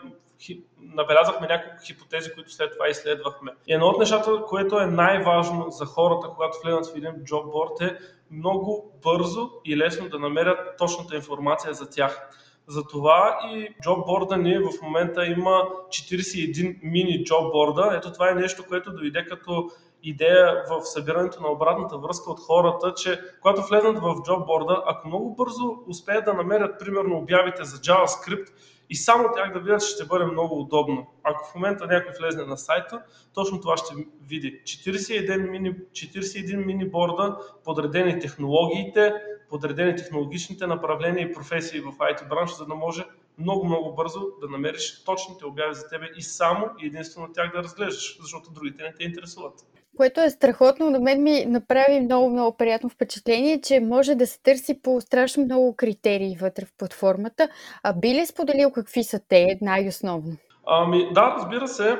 набелязахме 0.94 1.46
няколко 1.46 1.84
хипотези, 1.86 2.32
които 2.32 2.52
след 2.52 2.72
това 2.72 2.88
изследвахме. 2.88 3.52
И 3.66 3.74
едно 3.74 3.86
от 3.86 3.98
нещата, 3.98 4.30
което 4.48 4.78
е 4.78 4.86
най-важно 4.86 5.70
за 5.70 5.84
хората, 5.86 6.28
когато 6.28 6.58
влезат 6.64 6.94
в 6.94 6.96
един 6.96 7.12
джобборд 7.24 7.80
е 7.80 7.98
много 8.34 8.92
бързо 9.02 9.50
и 9.64 9.76
лесно 9.76 10.08
да 10.08 10.18
намерят 10.18 10.58
точната 10.78 11.16
информация 11.16 11.74
за 11.74 11.90
тях. 11.90 12.30
Затова 12.66 13.38
и 13.54 13.68
джобборда 13.82 14.36
ни 14.36 14.58
в 14.58 14.82
момента 14.82 15.26
има 15.26 15.62
41 15.88 16.78
мини 16.82 17.24
джобборда. 17.24 17.92
Ето 17.96 18.12
това 18.12 18.30
е 18.30 18.34
нещо, 18.34 18.64
което 18.68 18.92
дойде 18.92 19.26
като 19.26 19.70
идея 20.02 20.64
в 20.70 20.84
събирането 20.84 21.42
на 21.42 21.48
обратната 21.48 21.98
връзка 21.98 22.30
от 22.30 22.40
хората, 22.40 22.94
че 22.94 23.20
когато 23.42 23.62
влезнат 23.62 23.98
в 23.98 24.22
джобборда, 24.24 24.82
ако 24.86 25.08
много 25.08 25.34
бързо 25.34 25.76
успеят 25.88 26.24
да 26.24 26.34
намерят 26.34 26.78
примерно 26.80 27.16
обявите 27.16 27.64
за 27.64 27.76
JavaScript 27.76 28.48
и 28.90 28.96
само 28.96 29.28
тях 29.34 29.52
да 29.52 29.60
видят, 29.60 29.82
ще 29.82 30.04
бъде 30.04 30.24
много 30.24 30.60
удобно. 30.60 31.06
Ако 31.22 31.50
в 31.50 31.54
момента 31.54 31.86
някой 31.86 32.12
влезне 32.20 32.44
на 32.44 32.56
сайта, 32.56 33.02
точно 33.34 33.60
това 33.60 33.76
ще 33.76 33.94
види. 34.28 34.62
41 34.64 35.50
мини, 35.50 35.74
41 35.74 36.64
мини 36.64 36.90
борда, 36.90 37.38
подредени 37.64 38.20
технологиите, 38.20 39.14
подредени 39.50 39.96
технологичните 39.96 40.66
направления 40.66 41.28
и 41.28 41.32
професии 41.32 41.80
в 41.80 41.92
IT 41.92 42.28
бранша, 42.28 42.54
за 42.54 42.66
да 42.66 42.74
може 42.74 43.04
много, 43.38 43.64
много 43.64 43.94
бързо 43.94 44.20
да 44.40 44.48
намериш 44.48 45.04
точните 45.04 45.46
обяви 45.46 45.74
за 45.74 45.88
тебе 45.88 46.10
и 46.16 46.22
само 46.22 46.70
и 46.82 46.86
единствено 46.86 47.32
тях 47.32 47.52
да 47.52 47.62
разглеждаш, 47.62 48.18
защото 48.20 48.50
другите 48.50 48.82
не 48.82 48.94
те 48.94 49.04
интересуват. 49.04 49.54
Което 49.96 50.20
е 50.20 50.30
страхотно. 50.30 50.90
На 50.90 51.00
мен 51.00 51.22
ми 51.22 51.44
направи 51.46 52.00
много, 52.00 52.30
много 52.30 52.56
приятно 52.56 52.88
впечатление, 52.88 53.60
че 53.60 53.80
може 53.80 54.14
да 54.14 54.26
се 54.26 54.42
търси 54.42 54.82
по 54.82 55.00
страшно 55.00 55.44
много 55.44 55.76
критерии 55.76 56.36
вътре 56.40 56.64
в 56.64 56.72
платформата. 56.78 57.48
А 57.82 57.92
би 57.92 58.14
ли 58.14 58.26
споделил 58.26 58.70
какви 58.70 59.04
са 59.04 59.20
те 59.28 59.58
най-основно? 59.60 60.36
Ами, 60.66 61.12
да, 61.12 61.34
разбира 61.38 61.68
се. 61.68 61.98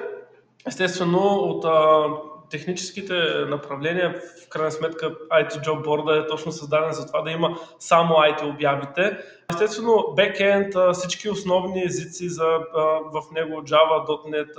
Естествено, 0.66 1.18
от 1.18 1.64
а, 1.64 2.06
техническите 2.54 3.14
направления, 3.49 4.20
в 4.46 4.49
крайна 4.49 4.70
сметка 4.70 5.11
IT 5.11 5.50
Job 5.50 5.84
Board 5.84 6.25
е 6.25 6.26
точно 6.26 6.52
създаден 6.52 6.92
за 6.92 7.06
това 7.06 7.23
да 7.23 7.30
има 7.30 7.58
само 7.78 8.14
IT 8.14 8.54
обявите. 8.54 9.18
Естествено, 9.50 10.12
бекенд, 10.16 10.75
всички 10.92 11.30
основни 11.30 11.84
езици 11.84 12.28
за, 12.28 12.58
в 13.12 13.23
него, 13.32 13.62
Java, 13.62 14.06
.NET, 14.06 14.54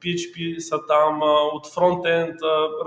PHP 0.00 0.58
са 0.58 0.86
там, 0.86 1.20
от 1.52 1.66
фронтенд, 1.74 2.34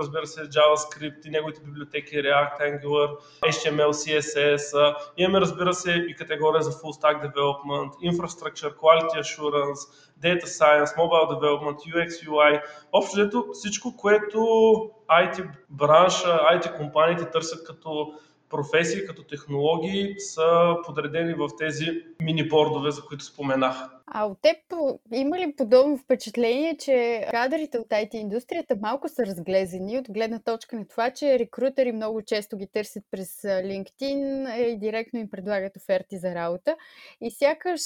разбира 0.00 0.26
се, 0.26 0.40
JavaScript 0.40 1.26
и 1.26 1.30
неговите 1.30 1.60
библиотеки, 1.64 2.16
React, 2.16 2.60
Angular, 2.60 3.08
HTML, 3.42 3.90
CSS. 3.90 4.94
Имаме, 5.16 5.40
разбира 5.40 5.74
се, 5.74 5.92
и 6.08 6.14
категория 6.14 6.62
за 6.62 6.70
Full 6.70 7.00
Stack 7.00 7.32
Development, 7.32 8.12
Infrastructure, 8.12 8.74
Quality 8.74 9.20
Assurance, 9.20 10.07
Data 10.22 10.46
Science, 10.46 10.96
Mobile 10.96 11.28
Development, 11.34 11.76
UX, 11.94 12.28
UI. 12.28 12.62
Общо 12.92 13.44
всичко, 13.52 13.96
което 13.96 14.38
IT 15.10 15.48
бранша, 15.70 16.40
IT 16.52 16.76
компаниите 16.76 17.30
търсят 17.30 17.66
като 17.66 18.12
професии 18.50 19.06
като 19.06 19.22
технологии 19.22 20.14
са 20.18 20.76
подредени 20.86 21.34
в 21.34 21.48
тези 21.58 22.02
мини-бордове, 22.22 22.90
за 22.90 23.02
които 23.02 23.24
споменах. 23.24 23.97
А 24.12 24.24
от 24.24 24.38
теб 24.42 24.56
има 25.12 25.38
ли 25.38 25.54
подобно 25.56 25.98
впечатление, 25.98 26.76
че 26.76 27.26
кадрите 27.30 27.78
от 27.78 27.88
IT 27.88 28.14
индустрията 28.14 28.76
малко 28.82 29.08
са 29.08 29.26
разглезени 29.26 29.98
от 29.98 30.06
гледна 30.10 30.38
точка 30.38 30.76
на 30.76 30.88
това, 30.88 31.10
че 31.10 31.38
рекрутери 31.38 31.92
много 31.92 32.22
често 32.22 32.56
ги 32.56 32.66
търсят 32.66 33.02
през 33.10 33.42
LinkedIn 33.42 34.54
и 34.56 34.78
директно 34.78 35.18
им 35.18 35.30
предлагат 35.30 35.76
оферти 35.76 36.18
за 36.18 36.34
работа 36.34 36.76
и 37.20 37.30
сякаш 37.30 37.80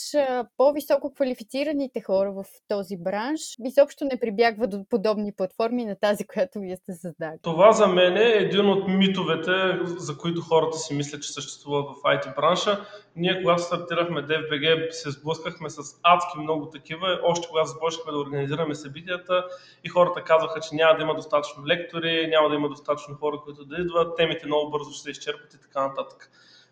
по-високо 0.57 1.15
квалифицираните 1.15 2.01
хора 2.01 2.33
в 2.33 2.45
този 2.69 2.97
бранш 2.97 3.41
изобщо 3.65 4.05
не 4.05 4.21
прибягват 4.21 4.71
до 4.71 4.85
подобни 4.85 5.33
платформи 5.33 5.85
на 5.85 5.97
тази, 5.97 6.27
която 6.27 6.61
вие 6.61 6.77
сте 6.77 6.93
създали. 6.95 7.39
Това 7.43 7.73
за 7.73 7.87
мен 7.87 8.17
е 8.17 8.31
един 8.31 8.69
от 8.69 8.89
митовете, 8.89 9.51
за 9.85 10.19
които 10.19 10.41
хората 10.41 10.79
си 10.79 10.95
мислят, 10.95 11.23
че 11.23 11.33
съществуват 11.33 11.87
в 11.89 12.03
IT 12.03 12.37
бранша. 12.37 12.81
Ние, 13.17 13.43
когато 13.43 13.63
стартирахме 13.63 14.21
DFBG, 14.21 14.91
се 14.91 15.11
сблъскахме 15.11 15.71
с 15.71 15.83
адски 16.15 16.39
много 16.39 16.71
такива. 16.71 17.21
Още 17.25 17.49
когато 17.49 17.69
започнахме 17.69 18.13
да 18.13 18.19
организираме 18.19 18.75
събитията 18.75 19.45
и 19.85 19.89
хората 19.89 20.25
казваха, 20.25 20.61
че 20.61 20.75
няма 20.75 20.97
да 20.97 21.03
има 21.03 21.15
достатъчно 21.15 21.67
лектори, 21.67 22.27
няма 22.27 22.49
да 22.49 22.55
има 22.55 22.69
достатъчно 22.69 23.15
хора, 23.15 23.41
които 23.45 23.65
да 23.65 23.77
идват, 23.77 24.17
темите 24.17 24.47
много 24.47 24.71
бързо 24.71 24.91
ще 24.91 25.03
се 25.03 25.11
изчерпат 25.11 25.55
и 25.55 25.61
така 25.61 25.87
нататък. 25.89 26.31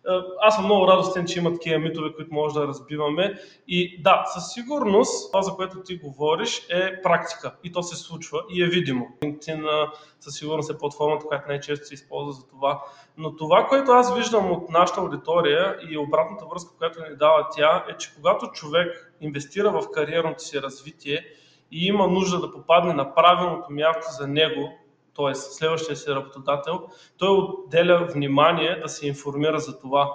Е, 0.09 0.11
аз 0.41 0.55
съм 0.55 0.65
много 0.65 0.87
радостен, 0.87 1.25
че 1.25 1.39
има 1.39 1.53
такива 1.53 1.79
митове, 1.79 2.13
които 2.15 2.33
може 2.33 2.53
да 2.53 2.67
разбиваме. 2.67 3.33
И 3.67 4.01
да, 4.01 4.23
със 4.33 4.53
сигурност 4.53 5.31
това, 5.31 5.41
за 5.41 5.51
което 5.51 5.83
ти 5.83 5.97
говориш, 5.97 6.65
е 6.69 7.01
практика. 7.01 7.55
И 7.63 7.71
то 7.71 7.83
се 7.83 7.95
случва 7.95 8.43
и 8.49 8.63
е 8.63 8.67
видимо. 8.67 9.07
LinkedIn 9.21 9.89
със 10.19 10.35
сигурност 10.35 10.71
е 10.71 10.77
платформата, 10.77 11.25
която 11.25 11.47
най-често 11.47 11.85
се 11.85 11.93
използва 11.93 12.31
за 12.31 12.47
това. 12.47 12.81
Но 13.17 13.35
това, 13.35 13.67
което 13.67 13.91
аз 13.91 14.15
виждам 14.15 14.51
от 14.51 14.69
нашата 14.69 15.01
аудитория 15.01 15.77
и 15.89 15.97
обратната 15.97 16.45
връзка, 16.45 16.77
която 16.77 16.99
ни 16.99 17.15
дава 17.19 17.47
тя, 17.55 17.85
е, 17.89 17.97
че 17.97 18.15
когато 18.15 18.47
човек 18.47 19.15
инвестира 19.21 19.71
в 19.71 19.91
кариерното 19.93 20.43
си 20.43 20.61
развитие 20.61 21.25
и 21.71 21.85
има 21.85 22.07
нужда 22.07 22.39
да 22.39 22.51
попадне 22.51 22.93
на 22.93 23.15
правилното 23.15 23.73
място 23.73 24.07
за 24.11 24.27
него, 24.27 24.69
т.е. 25.15 25.35
следващия 25.35 25.95
си 25.95 26.09
работодател, 26.09 26.81
той 27.17 27.29
отделя 27.29 28.07
внимание 28.13 28.79
да 28.79 28.89
се 28.89 29.07
информира 29.07 29.59
за 29.59 29.79
това. 29.79 30.11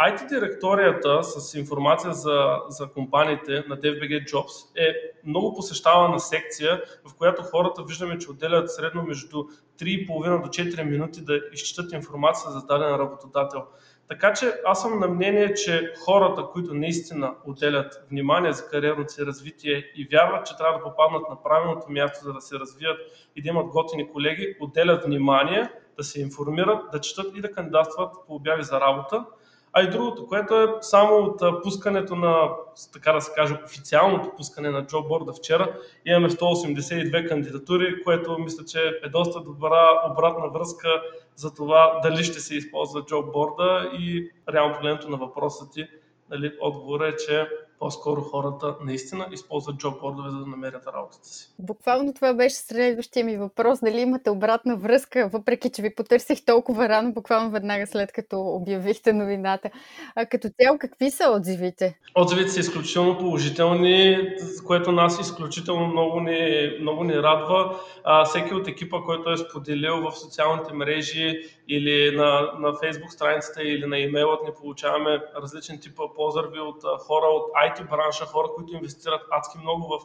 IT 0.00 0.28
директорията 0.28 1.24
с 1.24 1.54
информация 1.54 2.12
за, 2.12 2.58
за 2.68 2.86
компаниите 2.86 3.64
на 3.68 3.76
DFBG 3.76 4.32
Jobs 4.32 4.76
е 4.76 4.94
много 5.24 5.54
посещавана 5.54 6.20
секция, 6.20 6.82
в 7.04 7.14
която 7.14 7.42
хората 7.42 7.82
виждаме, 7.82 8.18
че 8.18 8.30
отделят 8.30 8.74
средно 8.74 9.02
между 9.02 9.36
3,5 9.78 10.42
до 10.42 10.48
4 10.48 10.82
минути 10.82 11.24
да 11.24 11.40
изчитат 11.52 11.92
информация 11.92 12.50
за 12.50 12.66
даден 12.66 12.94
работодател. 12.94 13.62
Така 14.10 14.32
че 14.32 14.52
аз 14.64 14.82
съм 14.82 15.00
на 15.00 15.08
мнение, 15.08 15.54
че 15.54 15.92
хората, 16.04 16.42
които 16.52 16.74
наистина 16.74 17.34
отделят 17.46 18.06
внимание 18.10 18.52
за 18.52 18.68
кариерното 18.68 19.12
си 19.12 19.26
развитие 19.26 19.84
и 19.96 20.08
вярват, 20.12 20.46
че 20.46 20.56
трябва 20.56 20.78
да 20.78 20.84
попаднат 20.84 21.22
на 21.30 21.42
правилното 21.42 21.86
място, 21.88 22.24
за 22.24 22.32
да 22.32 22.40
се 22.40 22.58
развият 22.58 22.98
и 23.36 23.42
да 23.42 23.48
имат 23.48 23.66
готини 23.66 24.12
колеги, 24.12 24.56
отделят 24.60 25.04
внимание, 25.04 25.70
да 25.96 26.04
се 26.04 26.20
информират, 26.20 26.90
да 26.92 27.00
четат 27.00 27.36
и 27.36 27.40
да 27.40 27.52
кандидатстват 27.52 28.12
по 28.26 28.34
обяви 28.34 28.62
за 28.62 28.80
работа. 28.80 29.24
А 29.72 29.82
и 29.82 29.90
другото, 29.90 30.26
което 30.26 30.62
е 30.62 30.66
само 30.80 31.16
от 31.16 31.62
пускането 31.62 32.16
на, 32.16 32.50
така 32.92 33.12
да 33.12 33.20
се 33.20 33.32
каже, 33.34 33.58
официалното 33.64 34.32
пускане 34.36 34.70
на 34.70 34.86
джобборда 34.86 35.32
вчера, 35.32 35.78
имаме 36.06 36.30
182 36.30 37.28
кандидатури, 37.28 38.02
което 38.04 38.38
мисля, 38.38 38.64
че 38.64 39.00
е 39.04 39.08
доста 39.08 39.40
добра 39.40 39.88
обратна 40.10 40.48
връзка 40.48 41.02
за 41.40 41.54
това 41.54 42.00
дали 42.02 42.24
ще 42.24 42.40
се 42.40 42.54
използва 42.54 43.04
джобборда 43.04 43.90
и 43.98 44.30
реално 44.52 44.74
погледнато 44.74 45.08
на 45.08 45.16
въпроса 45.16 45.70
ти, 45.70 45.86
нали, 46.30 46.52
отговорът 46.60 47.14
е, 47.14 47.16
че 47.16 47.48
по-скоро 47.80 48.20
хората 48.20 48.76
наистина 48.84 49.26
използват 49.32 49.76
джоббордове, 49.76 50.30
за 50.30 50.38
да 50.38 50.46
намерят 50.46 50.86
работата 50.86 51.28
си. 51.28 51.50
Буквално 51.58 52.14
това 52.14 52.34
беше 52.34 52.56
следващия 52.56 53.24
ми 53.24 53.36
въпрос. 53.36 53.78
Дали 53.82 54.00
имате 54.00 54.30
обратна 54.30 54.76
връзка, 54.76 55.30
въпреки 55.32 55.70
че 55.70 55.82
ви 55.82 55.94
потърсих 55.94 56.44
толкова 56.44 56.88
рано, 56.88 57.12
буквално 57.12 57.50
веднага 57.50 57.86
след 57.86 58.12
като 58.12 58.40
обявихте 58.40 59.12
новината. 59.12 59.70
А 60.14 60.26
като 60.26 60.48
цяло, 60.60 60.78
какви 60.78 61.10
са 61.10 61.30
отзивите? 61.30 61.98
Отзивите 62.14 62.50
са 62.50 62.60
изключително 62.60 63.18
положителни, 63.18 64.28
което 64.66 64.92
нас 64.92 65.20
изключително 65.20 65.86
много 65.86 66.20
ни, 66.20 66.70
много 66.80 67.04
ни 67.04 67.14
радва. 67.14 67.80
А, 68.04 68.24
всеки 68.24 68.54
от 68.54 68.68
екипа, 68.68 68.96
който 69.06 69.30
е 69.30 69.36
споделил 69.36 69.96
в 70.00 70.18
социалните 70.18 70.72
мрежи 70.72 71.42
или 71.68 72.16
на, 72.16 72.40
на 72.58 72.72
Facebook 72.72 73.08
страницата 73.08 73.62
или 73.62 73.86
на 73.86 73.98
имейлът 73.98 74.42
ни 74.44 74.50
получаваме 74.60 75.22
различен 75.42 75.80
тип 75.80 76.00
поздрави 76.16 76.60
от 76.60 76.82
хора 77.00 77.26
от 77.26 77.50
IT 77.70 77.90
бранша, 77.90 78.26
хора, 78.26 78.48
които 78.56 78.74
инвестират 78.74 79.22
адски 79.30 79.58
много 79.58 79.88
в 79.88 79.98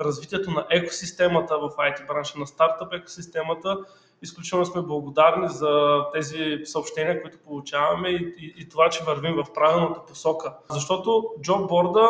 развитието 0.00 0.50
на 0.50 0.66
екосистемата 0.70 1.58
в 1.58 1.68
IT 1.68 2.06
бранша, 2.06 2.38
на 2.38 2.46
стартъп 2.46 2.92
екосистемата. 2.92 3.78
Изключително 4.22 4.66
сме 4.66 4.82
благодарни 4.82 5.48
за 5.48 6.00
тези 6.14 6.58
съобщения, 6.64 7.22
които 7.22 7.38
получаваме 7.38 8.08
и, 8.08 8.34
и, 8.38 8.54
и 8.58 8.68
това, 8.68 8.88
че 8.88 9.04
вървим 9.04 9.34
в 9.34 9.52
правилната 9.52 10.06
посока. 10.06 10.54
Защото 10.70 11.30
джобборда 11.42 12.08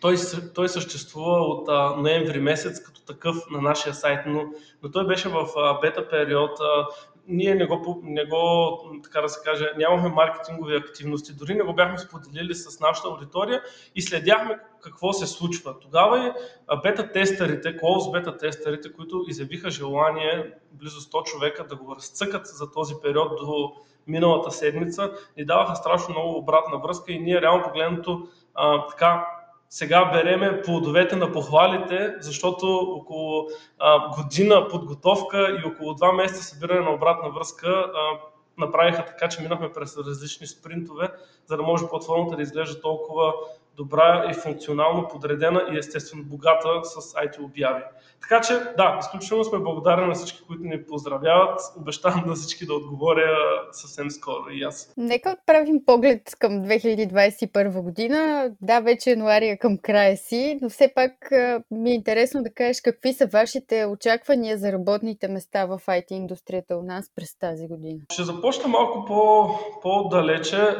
той, 0.00 0.16
той 0.54 0.68
съществува 0.68 1.40
от 1.40 1.68
а, 1.68 1.96
ноември 1.96 2.40
месец 2.40 2.82
като 2.82 3.00
такъв 3.00 3.36
на 3.50 3.60
нашия 3.60 3.94
сайт, 3.94 4.20
но, 4.26 4.44
но 4.82 4.90
той 4.90 5.06
беше 5.06 5.28
в 5.28 5.48
а, 5.56 5.80
бета 5.80 6.08
период. 6.08 6.60
А, 6.60 6.86
ние 7.28 7.54
не 7.54 7.66
го, 7.66 8.00
не 8.02 8.24
го, 8.24 8.78
така 9.04 9.20
да 9.20 9.28
се 9.28 9.40
каже, 9.44 9.72
нямахме 9.78 10.08
маркетингови 10.08 10.76
активности, 10.76 11.32
дори 11.34 11.54
не 11.54 11.64
го 11.64 11.74
бяхме 11.74 11.98
споделили 11.98 12.54
с 12.54 12.80
нашата 12.80 13.08
аудитория 13.08 13.62
и 13.94 14.02
следяхме 14.02 14.58
какво 14.80 15.12
се 15.12 15.26
случва. 15.26 15.78
Тогава 15.78 16.26
и 16.26 16.32
бета-тестерите, 16.82 17.80
close 17.80 18.12
бета-тестерите, 18.12 18.92
които 18.92 19.24
изявиха 19.28 19.70
желание 19.70 20.52
близо 20.72 21.00
100 21.00 21.24
човека 21.24 21.66
да 21.66 21.76
го 21.76 21.96
разцъкат 21.96 22.46
за 22.46 22.70
този 22.70 22.94
период 23.02 23.28
до 23.40 23.72
миналата 24.06 24.50
седмица, 24.50 25.12
ни 25.36 25.44
даваха 25.44 25.76
страшно 25.76 26.14
много 26.14 26.38
обратна 26.38 26.78
връзка 26.78 27.12
и 27.12 27.18
ние 27.18 27.40
реално 27.40 27.64
погледнато 27.64 28.28
а, 28.54 28.86
така 28.86 29.26
сега 29.70 30.10
береме 30.12 30.62
плодовете 30.62 31.16
на 31.16 31.32
похвалите, 31.32 32.14
защото 32.20 32.66
около 32.66 33.46
а, 33.78 34.16
година 34.16 34.68
подготовка 34.68 35.60
и 35.64 35.68
около 35.68 35.94
два 35.94 36.12
месеца 36.12 36.42
събиране 36.42 36.80
на 36.80 36.94
обратна 36.94 37.30
връзка 37.30 37.68
а, 37.68 38.18
направиха 38.58 39.04
така, 39.04 39.28
че 39.28 39.42
минахме 39.42 39.72
през 39.72 39.96
различни 39.96 40.46
спринтове, 40.46 41.10
за 41.46 41.56
да 41.56 41.62
може 41.62 41.88
платформата 41.88 42.36
да 42.36 42.42
изглежда 42.42 42.80
толкова 42.80 43.34
добра 43.76 44.26
и 44.30 44.34
функционално 44.34 45.08
подредена 45.08 45.62
и 45.72 45.78
естествено 45.78 46.24
богата 46.24 46.68
с 46.84 47.14
IT 47.14 47.44
обяви. 47.44 47.82
Така 48.20 48.40
че, 48.40 48.54
да, 48.76 48.98
изключително 49.00 49.44
сме 49.44 49.58
благодарни 49.58 50.06
на 50.06 50.14
всички, 50.14 50.42
които 50.46 50.62
ни 50.62 50.84
поздравяват. 50.84 51.60
Обещавам 51.80 52.24
на 52.26 52.34
всички 52.34 52.66
да 52.66 52.74
отговоря 52.74 53.36
съвсем 53.72 54.10
скоро 54.10 54.50
и 54.50 54.62
аз. 54.62 54.94
Нека 54.96 55.36
отправим 55.40 55.84
поглед 55.86 56.36
към 56.38 56.52
2021 56.52 57.82
година. 57.82 58.50
Да, 58.60 58.80
вече 58.80 59.10
януария 59.10 59.52
е 59.52 59.56
към 59.56 59.78
края 59.78 60.16
си, 60.16 60.58
но 60.62 60.68
все 60.68 60.92
пак 60.94 61.12
ми 61.70 61.90
е 61.90 61.94
интересно 61.94 62.42
да 62.42 62.54
кажеш 62.54 62.80
какви 62.80 63.12
са 63.12 63.26
вашите 63.26 63.86
очаквания 63.86 64.58
за 64.58 64.72
работните 64.72 65.28
места 65.28 65.66
в 65.66 65.80
IT 65.86 66.12
индустрията 66.12 66.76
у 66.76 66.82
нас 66.82 67.12
през 67.16 67.38
тази 67.38 67.68
година. 67.68 68.00
Ще 68.12 68.22
започна 68.22 68.68
малко 68.68 69.04
по, 69.04 69.48
по-далече 69.82 70.76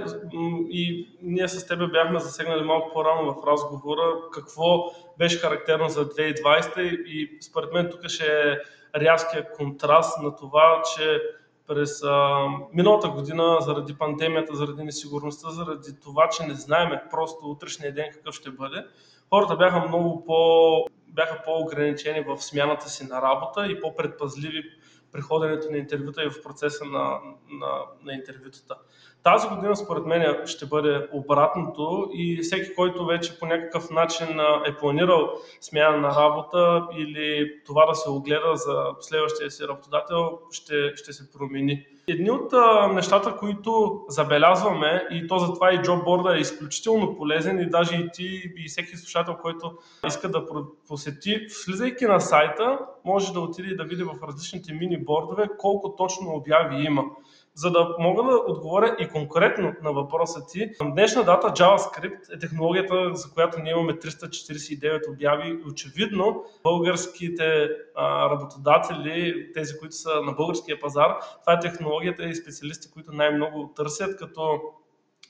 и 0.71 1.09
ние 1.23 1.49
с 1.49 1.67
тебе 1.67 1.87
бяхме 1.87 2.21
засегнали 2.21 2.63
малко 2.63 2.86
по-рано 2.93 3.35
в 3.35 3.47
разговора 3.47 4.15
какво 4.33 4.91
беше 5.19 5.39
характерно 5.39 5.89
за 5.89 6.09
2020 6.09 6.81
и 7.07 7.39
според 7.43 7.73
мен 7.73 7.91
тук 7.91 8.09
ще 8.09 8.27
е 8.27 8.59
рязкия 9.01 9.53
контраст 9.53 10.23
на 10.23 10.37
това, 10.37 10.83
че 10.97 11.23
през 11.67 12.03
а, 12.03 12.47
миналата 12.73 13.09
година, 13.09 13.59
заради 13.61 13.99
пандемията, 13.99 14.55
заради 14.55 14.83
несигурността, 14.83 15.51
заради 15.51 16.01
това, 16.03 16.29
че 16.29 16.47
не 16.47 16.55
знаеме 16.55 17.03
просто 17.11 17.51
утрешния 17.51 17.95
ден 17.95 18.07
какъв 18.13 18.35
ще 18.35 18.51
бъде, 18.51 18.85
хората 19.31 19.57
бяха 19.57 19.89
много 19.89 20.25
по, 20.25 20.37
бяха 21.09 21.43
по-ограничени 21.45 22.21
в 22.21 22.39
смяната 22.39 22.89
си 22.89 23.07
на 23.07 23.23
работа 23.23 23.67
и 23.67 23.81
по-предпазливи 23.81 24.63
при 25.13 25.21
ходенето 25.21 25.71
на 25.71 25.79
интервюта 25.79 26.25
и 26.25 26.31
в 26.31 26.43
процеса 26.43 26.85
на, 26.85 27.21
на, 27.49 27.79
на 28.03 28.13
интервютата. 28.13 28.75
Тази 29.27 29.49
година, 29.49 29.77
според 29.77 30.07
мен, 30.07 30.37
ще 30.47 30.67
бъде 30.67 31.09
обратното 31.13 32.11
и 32.13 32.43
всеки, 32.43 32.75
който 32.75 33.07
вече 33.07 33.39
по 33.39 33.47
някакъв 33.47 33.91
начин 33.91 34.27
е 34.67 34.77
планирал 34.77 35.31
смяна 35.61 35.97
на 35.97 36.09
работа 36.09 36.87
или 36.97 37.53
това 37.67 37.87
да 37.87 37.95
се 37.95 38.11
огледа 38.11 38.57
за 38.57 38.85
следващия 39.01 39.51
си 39.51 39.69
работодател, 39.69 40.39
ще, 40.51 40.97
ще 40.97 41.13
се 41.13 41.33
промени. 41.33 41.87
Едни 42.09 42.31
от 42.31 42.53
а, 42.53 42.87
нещата, 42.87 43.37
които 43.37 44.05
забелязваме, 44.09 45.07
и 45.11 45.27
то 45.27 45.39
затова 45.39 45.73
и 45.73 45.83
джобборда 45.83 46.37
е 46.37 46.41
изключително 46.41 47.17
полезен, 47.17 47.61
и 47.61 47.71
даже 47.71 47.97
и 47.97 48.11
ти, 48.13 48.53
и 48.57 48.69
всеки 48.69 48.97
слушател, 48.97 49.37
който 49.43 49.73
иска 50.07 50.31
да 50.31 50.45
посети, 50.89 51.47
влизайки 51.67 52.05
на 52.05 52.21
сайта, 52.21 52.79
може 53.05 53.33
да 53.33 53.41
отиде 53.41 53.69
и 53.69 53.77
да 53.77 53.85
види 53.85 54.03
в 54.03 54.15
различните 54.29 54.73
мини 54.73 55.05
бордове 55.05 55.49
колко 55.59 55.97
точно 55.97 56.35
обяви 56.35 56.85
има 56.85 57.05
за 57.57 57.71
да 57.71 57.97
мога 57.99 58.23
да 58.23 58.37
отговоря 58.47 58.97
и 58.99 59.09
конкретно 59.09 59.73
на 59.83 59.93
въпроса 59.93 60.47
ти. 60.47 60.73
Към 60.79 60.93
днешна 60.93 61.25
дата 61.25 61.49
JavaScript 61.49 62.35
е 62.35 62.39
технологията, 62.39 63.15
за 63.15 63.35
която 63.35 63.61
ние 63.61 63.73
имаме 63.73 63.93
349 63.93 65.13
обяви. 65.13 65.59
Очевидно, 65.71 66.45
българските 66.63 67.69
работодатели, 68.31 69.53
тези, 69.55 69.79
които 69.79 69.95
са 69.95 70.23
на 70.23 70.33
българския 70.33 70.81
пазар, 70.81 71.17
това 71.41 71.53
е 71.53 71.61
технологията 71.61 72.25
и 72.25 72.35
специалисти, 72.35 72.91
които 72.91 73.13
най-много 73.13 73.73
търсят, 73.77 74.17
като 74.17 74.61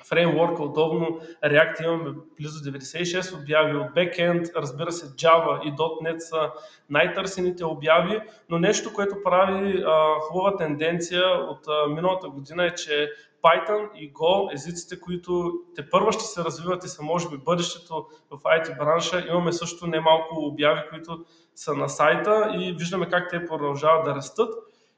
фреймворка, 0.09 0.63
удобно. 0.63 1.21
React 1.45 1.85
имаме 1.85 2.11
близо 2.41 2.59
96 2.59 3.43
обяви. 3.43 3.77
От 3.77 3.95
бекенд, 3.95 4.47
разбира 4.57 4.93
се 4.93 5.07
Java 5.07 5.63
и 5.63 5.73
.NET 5.73 6.19
са 6.19 6.51
най-търсените 6.91 7.65
обяви, 7.65 8.21
но 8.49 8.59
нещо, 8.59 8.93
което 8.95 9.23
прави 9.25 9.85
а, 9.87 10.21
хубава 10.21 10.57
тенденция 10.57 11.23
от 11.51 11.69
а, 11.69 11.89
миналата 11.89 12.29
година 12.29 12.67
е, 12.67 12.75
че 12.75 13.13
Python 13.43 13.95
и 13.95 14.13
Go, 14.13 14.55
езиците, 14.55 15.01
които 15.01 15.53
те 15.77 15.91
първа 15.91 16.13
ще 16.13 16.25
се 16.25 16.45
развиват 16.45 16.85
и 16.85 16.89
са 16.89 17.03
може 17.03 17.29
би 17.29 17.37
бъдещето 17.37 18.07
в 18.31 18.39
IT 18.39 18.79
бранша, 18.79 19.25
имаме 19.29 19.53
също 19.53 19.87
немалко 19.87 20.35
обяви, 20.39 20.81
които 20.91 21.25
са 21.55 21.75
на 21.75 21.89
сайта 21.89 22.53
и 22.59 22.73
виждаме 22.79 23.09
как 23.09 23.31
те 23.31 23.47
продължават 23.47 24.05
да 24.05 24.15
растат. 24.15 24.55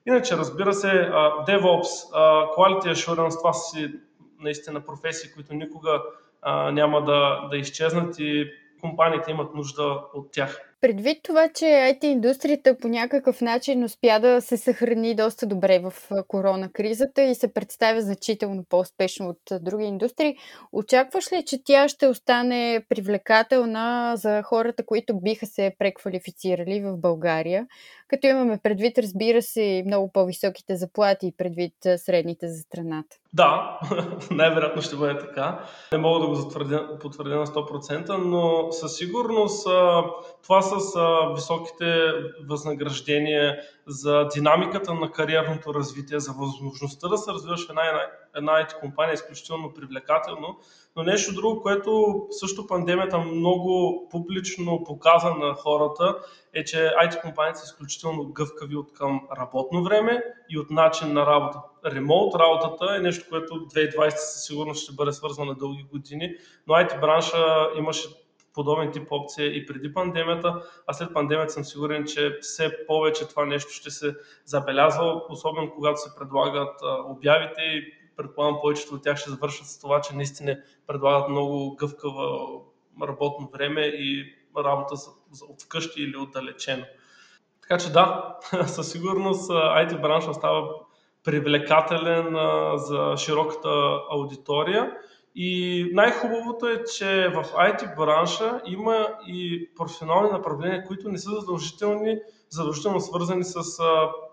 Иначе, 0.07 0.37
разбира 0.37 0.73
се, 0.73 0.88
DevOps, 1.49 2.12
Quality 2.57 2.93
Assurance, 2.93 3.38
това 3.38 3.53
си 3.53 3.93
наистина 4.40 4.80
професии, 4.87 5.30
които 5.35 5.54
никога 5.54 6.02
а, 6.42 6.71
няма 6.71 7.04
да, 7.04 7.49
да 7.50 7.57
изчезнат 7.57 8.14
и 8.18 8.50
компаниите 8.80 9.30
имат 9.30 9.54
нужда 9.54 10.00
от 10.15 10.32
тях. 10.32 10.69
Предвид 10.80 11.19
това, 11.23 11.49
че 11.54 11.65
IT 11.65 12.04
индустрията 12.04 12.78
по 12.78 12.89
някакъв 12.89 13.41
начин 13.41 13.84
успя 13.84 14.21
да 14.21 14.41
се 14.41 14.56
съхрани 14.56 15.15
доста 15.15 15.47
добре 15.47 15.78
в 15.78 15.93
корона 16.28 16.73
кризата 16.73 17.23
и 17.23 17.34
се 17.34 17.52
представя 17.52 18.00
значително 18.00 18.65
по-успешно 18.69 19.28
от 19.28 19.63
други 19.63 19.84
индустрии, 19.84 20.36
очакваш 20.73 21.32
ли, 21.32 21.45
че 21.47 21.65
тя 21.65 21.89
ще 21.89 22.08
остане 22.08 22.84
привлекателна 22.89 24.13
за 24.17 24.43
хората, 24.43 24.86
които 24.86 25.21
биха 25.21 25.47
се 25.47 25.75
преквалифицирали 25.78 26.80
в 26.80 26.97
България? 26.97 27.67
Като 28.08 28.26
имаме 28.26 28.58
предвид, 28.62 28.99
разбира 28.99 29.42
се, 29.42 29.82
много 29.86 30.12
по-високите 30.12 30.76
заплати 30.76 31.32
предвид 31.38 31.75
средните 31.97 32.49
за 32.49 32.60
страната. 32.60 33.16
Да, 33.32 33.80
най-вероятно 34.30 34.82
ще 34.82 34.97
бъде 34.97 35.18
така. 35.18 35.64
Не 35.92 35.99
мога 35.99 36.21
да 36.21 36.26
го 36.26 36.49
потвърдя 36.99 37.36
на 37.36 37.47
100%, 37.47 38.16
но 38.16 38.73
със 38.73 38.97
сигурност 38.97 39.68
това 40.42 40.62
с 40.62 41.00
високите 41.34 42.12
възнаграждения, 42.49 43.56
за 43.86 44.28
динамиката 44.34 44.94
на 44.94 45.12
кариерното 45.12 45.75
развитие, 45.75 46.21
за 46.21 46.32
възможността 46.32 47.08
да 47.08 47.18
се 47.18 47.32
развиваш 47.32 47.66
в 47.66 47.71
една, 47.71 47.82
една 48.36 48.52
IT 48.52 48.80
компания 48.80 49.12
е 49.12 49.14
изключително 49.14 49.75
привлекателно. 49.75 50.58
Но 50.99 51.04
нещо 51.04 51.34
друго, 51.34 51.63
което 51.63 52.23
също 52.30 52.67
пандемията 52.67 53.19
много 53.19 54.02
публично 54.11 54.84
показа 54.84 55.34
на 55.34 55.54
хората, 55.54 56.17
е, 56.54 56.65
че 56.65 56.76
IT 56.76 57.21
компаниите 57.21 57.58
са 57.58 57.65
изключително 57.65 58.32
гъвкави 58.32 58.76
от 58.76 58.93
към 58.93 59.21
работно 59.39 59.84
време 59.84 60.23
и 60.50 60.58
от 60.58 60.71
начин 60.71 61.13
на 61.13 61.26
работа. 61.26 61.58
Ремонт 61.87 62.34
работата 62.34 62.97
е 62.97 63.00
нещо, 63.00 63.26
което 63.28 63.54
2020 63.54 64.11
със 64.11 64.45
сигурност 64.45 64.84
ще 64.84 64.95
бъде 64.95 65.13
свързано 65.13 65.47
на 65.47 65.54
дълги 65.54 65.87
години, 65.93 66.34
но 66.67 66.75
IT 66.75 67.00
бранша 67.00 67.69
имаше 67.76 68.08
подобен 68.54 68.93
тип 68.93 69.08
опция 69.11 69.47
и 69.47 69.67
преди 69.67 69.95
пандемията, 69.95 70.63
а 70.87 70.93
след 70.93 71.15
пандемията 71.15 71.52
съм 71.52 71.65
сигурен, 71.65 72.04
че 72.06 72.39
все 72.41 72.87
повече 72.87 73.28
това 73.28 73.45
нещо 73.45 73.71
ще 73.71 73.91
се 73.91 74.15
забелязва, 74.45 75.23
особено 75.28 75.71
когато 75.75 76.00
се 76.00 76.15
предлагат 76.19 76.80
обявите 77.08 77.61
и 77.61 77.98
предполагам 78.19 78.61
повечето 78.61 78.95
от 78.95 79.02
тях 79.02 79.19
ще 79.19 79.31
завършат 79.31 79.67
с 79.67 79.81
това, 79.81 80.00
че 80.00 80.17
наистина 80.17 80.59
предлагат 80.87 81.28
много 81.28 81.76
гъвкава 81.76 82.39
работно 83.02 83.50
време 83.52 83.81
и 83.81 84.35
работа 84.57 84.95
от 85.49 85.63
вкъщи 85.63 86.02
или 86.02 86.17
отдалечено. 86.17 86.85
Така 87.63 87.78
че 87.78 87.93
да, 87.93 88.37
със 88.67 88.93
сигурност 88.93 89.50
IT 89.50 90.00
бранша 90.00 90.35
става 90.35 90.69
привлекателен 91.25 92.37
за 92.76 93.15
широката 93.17 94.00
аудитория 94.11 94.93
и 95.35 95.91
най-хубавото 95.93 96.69
е, 96.69 96.85
че 96.85 97.28
в 97.28 97.45
IT 97.45 97.97
бранша 97.97 98.61
има 98.67 99.09
и 99.26 99.69
професионални 99.76 100.31
направления, 100.31 100.85
които 100.85 101.09
не 101.09 101.19
са 101.19 101.31
задължителни, 101.31 102.19
задължително 102.50 103.00
свързани 103.00 103.45
с 103.45 103.63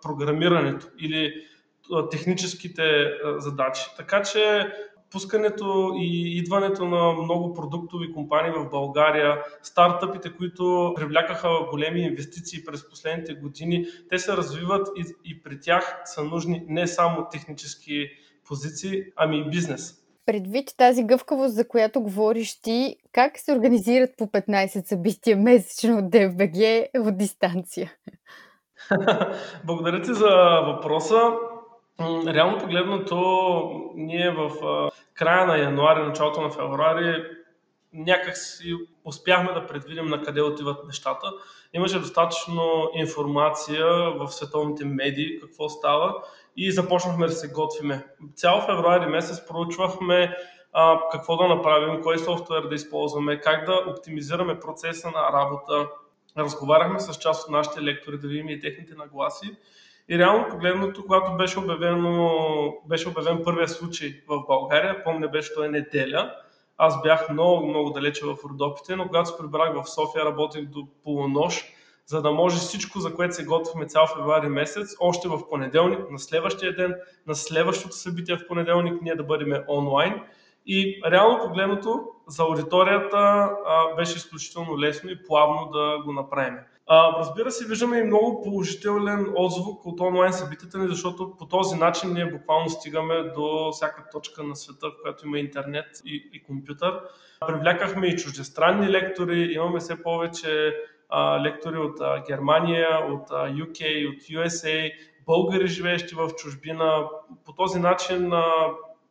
програмирането 0.02 0.88
или 1.00 1.34
техническите 2.12 2.84
задачи. 3.38 3.82
Така 3.98 4.22
че 4.22 4.68
пускането 5.12 5.94
и 5.98 6.38
идването 6.38 6.86
на 6.86 7.14
много 7.14 7.54
продуктови 7.54 8.14
компании 8.14 8.52
в 8.52 8.70
България, 8.70 9.44
стартъпите, 9.64 10.34
които 10.38 10.94
привлякаха 10.96 11.50
големи 11.70 12.02
инвестиции 12.02 12.66
през 12.66 12.90
последните 12.90 13.34
години, 13.34 13.86
те 14.10 14.20
се 14.20 14.38
развиват 14.38 14.88
и, 14.98 15.06
и 15.26 15.44
при 15.44 15.60
тях 15.60 16.02
са 16.06 16.24
нужни 16.24 16.66
не 16.68 16.88
само 16.88 17.28
технически 17.32 18.10
позиции, 18.48 19.04
ами 19.16 19.40
и 19.40 19.50
бизнес. 19.50 20.06
Предвид 20.26 20.74
тази 20.78 21.04
гъвкавост, 21.04 21.56
за 21.56 21.68
която 21.68 22.02
говориш 22.02 22.62
ти, 22.62 22.96
как 23.12 23.40
се 23.40 23.54
организират 23.54 24.10
по 24.18 24.26
15 24.26 24.88
събития 24.88 25.38
месечно 25.38 25.98
от 25.98 26.06
DFBG 26.06 26.88
от 27.00 27.18
дистанция? 27.18 27.94
Благодаря 29.66 30.02
ти 30.02 30.14
за 30.14 30.62
въпроса. 30.66 31.34
Реално 32.28 32.58
погледнато, 32.58 33.92
ние 33.96 34.32
в 34.32 34.52
края 35.14 35.46
на 35.46 35.58
януари, 35.58 36.04
началото 36.04 36.42
на 36.42 36.50
февруари 36.50 37.24
някак 37.96 38.38
си 38.38 38.76
успяхме 39.06 39.54
да 39.54 39.68
предвидим 39.68 40.06
на 40.06 40.22
къде 40.22 40.42
отиват 40.42 40.86
нещата. 40.86 41.32
Имаше 41.74 42.00
достатъчно 42.00 42.90
информация 42.94 43.86
в 44.12 44.28
световните 44.28 44.86
медии 44.86 45.40
какво 45.40 45.70
става 45.70 46.14
и 46.58 46.72
започнахме 46.72 47.28
да 47.28 47.32
се 47.32 47.52
готвиме. 47.52 48.06
Цял 48.36 48.62
февруари 48.62 49.06
месец 49.06 49.48
проучвахме 49.48 50.38
а, 50.74 51.00
какво 51.12 51.38
да 51.38 51.48
направим, 51.48 52.02
кой 52.02 52.20
софтуер 52.20 52.62
да 52.62 52.76
използваме, 52.76 53.42
как 53.42 53.66
да 53.66 53.84
оптимизираме 53.88 54.60
процеса 54.60 55.12
на 55.12 55.34
работа. 55.34 55.90
Разговаряхме 56.38 57.00
с 57.00 57.14
част 57.14 57.44
от 57.44 57.52
нашите 57.52 57.84
лектори 57.84 58.18
да 58.18 58.28
видим 58.28 58.50
и 58.50 58.60
техните 58.60 58.96
нагласи. 58.96 59.56
И 60.10 60.20
реално 60.20 60.50
погледнато, 60.50 61.02
когато 61.02 61.38
беше, 61.38 61.60
обявено, 61.60 62.32
беше 62.86 63.10
обявен 63.10 63.44
първия 63.44 63.68
случай 63.68 64.22
в 64.28 64.44
България, 64.48 65.04
помня 65.04 65.28
беше 65.28 65.54
той 65.54 65.70
неделя, 65.70 66.36
аз 66.78 67.02
бях 67.02 67.30
много, 67.30 67.68
много 67.68 67.90
далече 67.90 68.26
в 68.26 68.36
Родопите, 68.50 68.96
но 68.96 69.08
когато 69.08 69.30
се 69.30 69.38
прибрах 69.38 69.74
в 69.74 69.90
София, 69.90 70.26
работех 70.26 70.66
до 70.66 70.88
полунощ, 71.04 71.66
за 72.06 72.22
да 72.22 72.32
може 72.32 72.58
всичко, 72.58 73.00
за 73.00 73.16
което 73.16 73.36
се 73.36 73.46
готвихме 73.46 73.86
цял 73.86 74.08
февруари 74.08 74.48
месец, 74.48 74.96
още 75.00 75.28
в 75.28 75.50
понеделник, 75.50 76.12
на 76.12 76.20
следващия 76.20 76.76
ден, 76.76 76.96
на 77.28 77.36
следващото 77.36 77.96
събитие 77.96 78.36
в 78.36 78.48
понеделник, 78.48 79.02
ние 79.02 79.16
да 79.16 79.24
бъдем 79.24 79.64
онлайн. 79.68 80.22
И 80.66 81.02
реално 81.12 81.44
погледното, 81.44 82.08
за 82.28 82.44
аудиторията 82.44 83.18
а, 83.18 83.96
беше 83.96 84.18
изключително 84.18 84.80
лесно 84.80 85.10
и 85.10 85.24
плавно 85.24 85.70
да 85.74 86.02
го 86.06 86.14
направим. 86.14 86.58
Разбира 86.90 87.52
се, 87.52 87.68
виждаме 87.68 87.98
и 87.98 88.04
много 88.04 88.42
положителен 88.44 89.34
отзвук 89.36 89.86
от 89.86 90.00
онлайн 90.00 90.34
събитията 90.34 90.78
ни, 90.78 90.88
защото 90.88 91.36
по 91.38 91.48
този 91.48 91.76
начин 91.76 92.14
ние 92.14 92.26
буквално 92.26 92.70
стигаме 92.70 93.24
до 93.24 93.72
всяка 93.72 94.10
точка 94.10 94.44
на 94.44 94.56
света, 94.56 94.90
в 94.90 95.02
която 95.02 95.28
има 95.28 95.40
интернет 95.40 95.86
и, 96.06 96.30
и 96.34 96.44
компютър. 96.44 97.02
Привлякахме 97.48 98.08
и 98.08 98.18
чуждестранни 98.18 98.90
лектори, 98.90 99.54
имаме 99.54 99.80
все 99.80 100.04
повече 100.04 100.76
а, 101.10 101.44
лектори 101.44 101.78
от 101.78 102.02
а, 102.02 102.24
Германия, 102.28 102.88
от 103.10 103.32
а, 103.32 103.50
UK, 103.50 104.10
от 104.10 104.24
USA, 104.24 104.92
българи 105.26 105.68
живеещи 105.68 106.16
в 106.16 106.30
чужбина. 106.36 107.08
По 107.46 107.54
този 107.54 107.80
начин 107.80 108.34
а, 108.34 108.44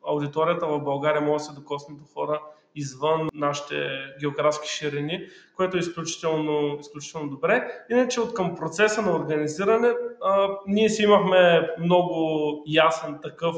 аудиторията 0.07 0.67
в 0.67 0.81
България 0.81 1.21
може 1.21 1.35
да 1.35 1.45
се 1.45 1.61
докосне 1.61 1.95
до 1.95 2.05
хора 2.15 2.41
извън 2.75 3.29
нашите 3.35 3.89
географски 4.21 4.69
ширини, 4.69 5.27
което 5.57 5.77
е 5.77 5.81
изключително, 5.81 6.77
изключително 6.81 7.31
добре. 7.31 7.71
Иначе 7.91 8.21
от 8.21 8.35
към 8.35 8.55
процеса 8.55 9.03
на 9.03 9.17
организиране, 9.17 9.93
а, 10.23 10.49
ние 10.67 10.89
си 10.89 11.03
имахме 11.03 11.71
много 11.79 12.65
ясен 12.67 13.19
такъв 13.23 13.57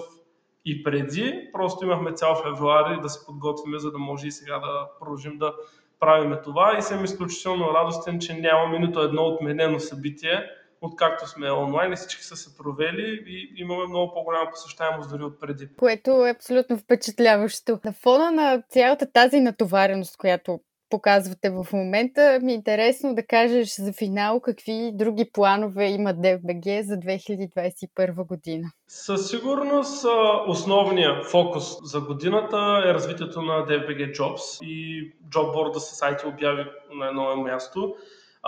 и 0.64 0.82
преди, 0.82 1.48
просто 1.52 1.84
имахме 1.84 2.12
цял 2.12 2.34
февруари 2.34 3.00
да 3.02 3.08
се 3.08 3.26
подготвим, 3.26 3.78
за 3.78 3.90
да 3.90 3.98
може 3.98 4.26
и 4.26 4.32
сега 4.32 4.58
да 4.58 4.88
продължим 5.00 5.38
да 5.38 5.54
правиме 6.00 6.40
това 6.42 6.76
и 6.78 6.82
съм 6.82 7.04
изключително 7.04 7.74
радостен, 7.74 8.18
че 8.18 8.34
нямаме 8.34 8.78
нито 8.78 9.00
едно 9.00 9.22
отменено 9.22 9.80
събитие, 9.80 10.44
откакто 10.80 11.26
сме 11.28 11.50
онлайн 11.50 11.92
и 11.92 11.96
всички 11.96 12.22
са 12.22 12.36
се 12.36 12.56
провели 12.56 13.24
и 13.26 13.52
имаме 13.56 13.86
много 13.88 14.12
по-голяма 14.14 14.50
посещаемост 14.50 15.10
дори 15.10 15.22
от 15.22 15.40
преди. 15.40 15.68
Което 15.78 16.26
е 16.26 16.30
абсолютно 16.30 16.78
впечатляващо. 16.78 17.78
На 17.84 17.92
фона 17.92 18.30
на 18.30 18.62
цялата 18.68 19.12
тази 19.12 19.40
натовареност, 19.40 20.16
която 20.16 20.60
показвате 20.90 21.50
в 21.50 21.66
момента, 21.72 22.38
ми 22.42 22.52
е 22.52 22.54
интересно 22.54 23.14
да 23.14 23.26
кажеш 23.26 23.76
за 23.76 23.92
финал 23.92 24.40
какви 24.40 24.90
други 24.94 25.30
планове 25.32 25.88
има 25.88 26.10
DFBG 26.10 26.80
за 26.80 26.94
2021 26.94 28.26
година. 28.26 28.70
Със 28.88 29.30
сигурност 29.30 30.06
основният 30.46 31.26
фокус 31.26 31.64
за 31.82 32.00
годината 32.00 32.82
е 32.86 32.94
развитието 32.94 33.42
на 33.42 33.66
DFBG 33.66 34.18
Jobs 34.18 34.64
и 34.64 35.12
джобборда 35.30 35.80
с 35.80 36.00
IT 36.00 36.24
обяви 36.24 36.64
на 36.94 37.06
едно 37.08 37.36
място. 37.36 37.94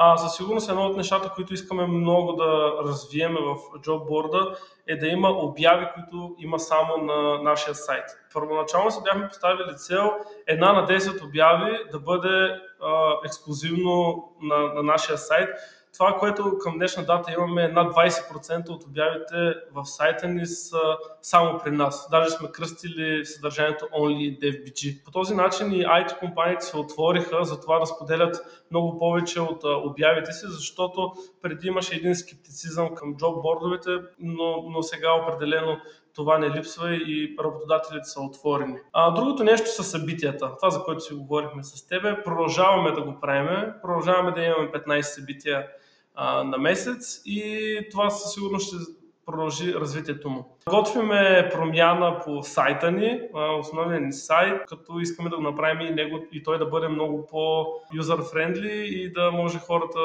А, 0.01 0.17
със 0.17 0.37
сигурност 0.37 0.69
едно 0.69 0.87
от 0.87 0.97
нещата, 0.97 1.31
които 1.35 1.55
искаме 1.55 1.87
много 1.87 2.33
да 2.33 2.73
развиеме 2.85 3.41
в 3.41 3.81
джобборда 3.81 4.57
е 4.87 4.97
да 4.97 5.07
има 5.07 5.29
обяви, 5.29 5.87
които 5.95 6.35
има 6.39 6.59
само 6.59 6.97
на 6.97 7.43
нашия 7.43 7.75
сайт. 7.75 8.05
Първоначално 8.35 8.91
се 8.91 9.03
бяхме 9.03 9.29
поставили 9.29 9.77
цел 9.77 10.13
една 10.47 10.73
на 10.73 10.87
10 10.87 11.25
обяви 11.27 11.79
да 11.93 11.99
бъде 11.99 12.61
а, 12.83 13.13
ексклюзивно 13.25 14.29
на, 14.43 14.59
на 14.59 14.83
нашия 14.83 15.19
сайт, 15.19 15.49
това, 15.99 16.17
което 16.19 16.59
към 16.59 16.75
днешна 16.75 17.05
дата 17.05 17.33
имаме 17.33 17.69
над 17.69 17.95
20% 17.95 18.69
от 18.69 18.85
обявите 18.85 19.55
в 19.73 19.85
сайта 19.85 20.29
ни 20.29 20.47
са 20.47 20.81
само 21.23 21.59
при 21.59 21.71
нас. 21.71 22.09
Даже 22.11 22.31
сме 22.31 22.53
кръстили 22.53 23.27
съдържанието 23.27 23.85
Only 23.85 24.41
DevBG. 24.41 25.05
По 25.05 25.11
този 25.11 25.35
начин 25.35 25.73
и 25.73 25.85
IT 25.85 26.19
компаниите 26.19 26.65
се 26.65 26.77
отвориха 26.77 27.45
за 27.45 27.61
това 27.61 27.79
да 27.79 27.87
споделят 27.87 28.65
много 28.71 28.99
повече 28.99 29.41
от 29.41 29.65
обявите 29.65 30.33
си, 30.33 30.47
защото 30.49 31.13
преди 31.43 31.67
имаше 31.67 31.97
един 31.97 32.15
скептицизъм 32.15 32.95
към 32.95 33.17
джоббордовете, 33.17 33.91
но, 34.19 34.63
но 34.71 34.83
сега 34.83 35.13
определено 35.13 35.77
това 36.15 36.39
не 36.39 36.51
липсва 36.51 36.95
и 36.95 37.37
работодателите 37.45 38.05
са 38.05 38.21
отворени. 38.21 38.77
А 38.93 39.11
другото 39.11 39.45
нещо 39.45 39.69
са 39.69 39.85
събитията. 39.85 40.57
Това, 40.57 40.71
за 40.71 40.83
което 40.85 41.01
си 41.01 41.15
говорихме 41.15 41.63
с 41.63 41.87
тебе, 41.87 42.23
продължаваме 42.23 42.91
да 42.93 43.03
го 43.03 43.21
правим. 43.21 43.73
Продължаваме 43.83 44.33
да 44.33 44.43
имаме 44.43 44.73
15 44.73 45.01
събития 45.01 45.67
на 46.25 46.59
месец 46.59 47.23
и 47.27 47.79
това 47.91 48.11
със 48.11 48.33
сигурност 48.33 48.67
ще 48.67 48.77
продължи 49.27 49.75
развитието 49.75 50.31
му. 50.31 50.57
Готвиме 50.69 51.49
промяна 51.53 52.19
по 52.25 52.43
сайта 52.43 52.91
ни, 52.91 53.21
основния 53.61 54.01
ни 54.01 54.13
сайт, 54.13 54.63
като 54.69 55.01
искаме 55.01 55.31
да 55.31 55.37
го 55.37 55.43
направим 55.43 55.87
и, 55.87 55.91
него, 55.91 56.19
и 56.33 56.43
той 56.43 56.59
да 56.59 56.67
бъде 56.67 56.89
много 56.89 57.27
по-юзер-френдли 57.27 58.71
и 58.71 59.13
да 59.13 59.31
може 59.31 59.59
хората 59.59 59.99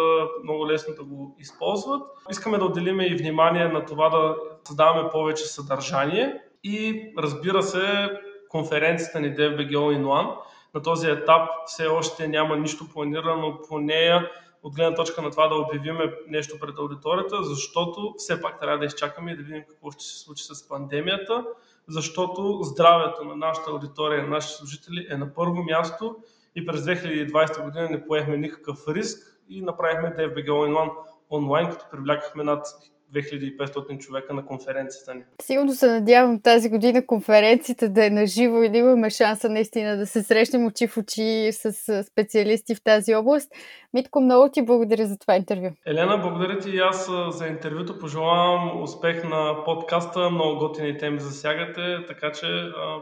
много 0.44 0.68
лесно 0.68 0.96
да 0.96 1.04
го 1.04 1.36
използват. 1.40 2.02
Искаме 2.32 2.58
да 2.58 2.66
отделим 2.66 3.02
и 3.02 3.16
внимание 3.16 3.68
на 3.68 3.86
това 3.86 4.10
да 4.10 4.36
създаваме 4.68 5.10
повече 5.10 5.44
съдържание 5.44 6.34
и 6.64 7.12
разбира 7.18 7.64
се, 7.64 8.10
конференцията 8.50 9.20
ни 9.20 9.36
DFBG 9.36 9.72
All 9.72 9.98
in 9.98 10.04
One. 10.04 10.36
На 10.76 10.82
този 10.82 11.10
етап 11.10 11.50
все 11.66 11.88
още 11.88 12.28
няма 12.28 12.58
нищо 12.58 12.90
планирано 12.94 13.60
по 13.70 13.80
нея 13.80 14.32
от 14.64 14.76
гледна 14.76 14.96
точка 14.96 15.22
на 15.22 15.32
това 15.32 15.48
да 15.48 15.56
обявиме 15.56 16.14
нещо 16.28 16.60
пред 16.60 16.80
аудиторията, 16.80 17.44
защото 17.44 18.14
все 18.18 18.42
пак 18.42 18.60
трябва 18.60 18.78
да 18.78 18.86
изчакаме 18.86 19.32
и 19.32 19.38
да 19.38 19.44
видим 19.44 19.64
какво 19.70 19.92
ще 19.92 20.04
се 20.04 20.20
случи 20.20 20.44
с 20.44 20.68
пандемията, 20.68 21.46
защото 21.88 22.60
здравето 22.64 23.24
на 23.24 23.36
нашата 23.36 23.72
аудитория, 23.72 24.24
на 24.24 24.30
нашите 24.30 24.54
служители 24.54 25.08
е 25.10 25.18
на 25.18 25.34
първо 25.34 25.64
място 25.64 26.16
и 26.56 26.66
през 26.66 26.82
2020 26.82 27.64
година 27.64 27.90
не 27.90 28.08
поехме 28.08 28.38
никакъв 28.38 28.88
риск 28.88 29.40
и 29.50 29.62
направихме 29.62 30.16
DFBG 30.16 30.50
One 30.50 30.92
онлайн, 31.30 31.70
като 31.70 31.86
привлякахме 31.92 32.44
над 32.44 32.68
2500 33.14 33.98
човека 33.98 34.34
на 34.34 34.46
конференцията 34.46 35.14
ни. 35.14 35.22
Сигурно 35.42 35.72
се 35.72 35.88
надявам 35.88 36.42
тази 36.42 36.70
година 36.70 37.06
конференцията 37.06 37.90
да 37.90 38.06
е 38.06 38.10
наживо 38.10 38.64
и 38.64 38.70
да 38.70 38.78
имаме 38.78 39.10
шанса 39.10 39.50
наистина 39.50 39.98
да 39.98 40.06
се 40.06 40.24
срещнем 40.24 40.66
очи 40.66 40.88
в 40.88 40.98
очи 40.98 41.50
с 41.52 42.04
специалисти 42.04 42.76
в 42.76 42.84
тази 42.84 43.16
област. 43.16 43.52
Mитко, 43.94 44.22
много 44.22 44.50
ти 44.52 44.62
благодаря 44.62 45.06
за 45.06 45.18
това 45.18 45.36
интервю. 45.36 45.70
Елена, 45.86 46.18
благодаря 46.18 46.60
ти 46.60 46.70
и 46.70 46.80
аз 46.80 47.10
за 47.30 47.48
интервюто. 47.48 48.00
Пожелавам 48.00 48.82
успех 48.84 49.24
на 49.24 49.64
подкаста. 49.66 50.30
Много 50.30 50.60
готини 50.60 50.98
теми 50.98 51.20
засягате, 51.20 52.06
така 52.08 52.32
че 52.32 52.48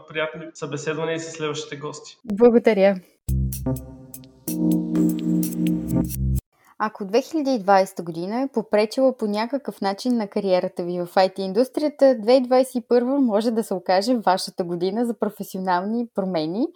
приятни 0.08 0.46
събеседвания 0.54 1.14
и 1.14 1.18
с 1.18 1.30
следващите 1.30 1.76
гости. 1.76 2.16
Благодаря. 2.24 2.96
Ако 6.84 7.04
2020 7.04 8.02
година 8.02 8.40
е 8.40 8.48
попречила 8.48 9.16
по 9.16 9.26
някакъв 9.26 9.80
начин 9.80 10.16
на 10.16 10.28
кариерата 10.28 10.84
ви 10.84 11.00
в 11.00 11.06
IT 11.06 11.38
индустрията, 11.38 12.04
2021 12.04 13.02
може 13.02 13.50
да 13.50 13.64
се 13.64 13.74
окаже 13.74 14.16
вашата 14.16 14.64
година 14.64 15.06
за 15.06 15.18
професионални 15.18 16.06
промени, 16.14 16.66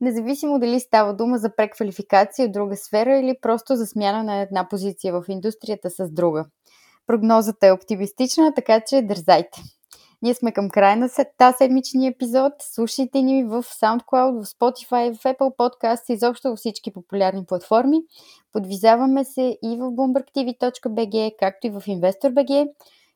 независимо 0.00 0.58
дали 0.58 0.80
става 0.80 1.14
дума 1.14 1.38
за 1.38 1.56
преквалификация 1.56 2.46
от 2.46 2.52
друга 2.52 2.76
сфера 2.76 3.18
или 3.18 3.36
просто 3.42 3.76
за 3.76 3.86
смяна 3.86 4.22
на 4.22 4.40
една 4.40 4.68
позиция 4.68 5.12
в 5.12 5.24
индустрията 5.28 5.90
с 5.90 6.10
друга. 6.10 6.44
Прогнозата 7.06 7.66
е 7.66 7.72
оптимистична, 7.72 8.54
така 8.54 8.80
че 8.80 9.02
дързайте! 9.02 9.62
Ние 10.22 10.34
сме 10.34 10.52
към 10.52 10.70
края 10.70 10.96
на 10.96 11.08
тази 11.38 11.56
седмичния 11.56 12.10
епизод. 12.10 12.52
Слушайте 12.60 13.22
ни 13.22 13.44
в 13.44 13.62
SoundCloud, 13.62 14.42
в 14.42 14.46
Spotify, 14.46 15.14
в 15.14 15.22
Apple 15.22 15.56
Podcast 15.56 16.02
изобщо 16.08 16.48
във 16.48 16.58
всички 16.58 16.92
популярни 16.92 17.44
платформи. 17.46 18.02
Подвизаваме 18.52 19.24
се 19.24 19.58
и 19.62 19.76
в 19.76 19.80
bloombergtv.bg, 19.80 21.32
както 21.38 21.66
и 21.66 21.70
в 21.70 21.80
InvestorBG. 21.80 22.68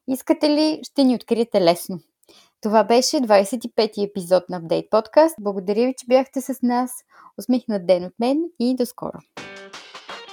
Искате 0.09 0.51
ли, 0.51 0.81
ще 0.83 1.05
ни 1.05 1.15
откриете 1.15 1.61
лесно. 1.61 1.99
Това 2.61 2.85
беше 2.85 3.17
25-ти 3.17 4.03
епизод 4.03 4.43
на 4.51 4.63
Update 4.63 4.89
Podcast. 4.89 5.35
Благодаря 5.41 5.87
ви, 5.87 5.95
че 5.99 6.07
бяхте 6.07 6.41
с 6.41 6.63
нас. 6.63 6.91
Усмихнат 7.39 7.87
ден 7.87 8.05
от 8.05 8.13
мен 8.21 8.39
и 8.61 8.77
до 8.77 8.87
скоро. 8.87 9.19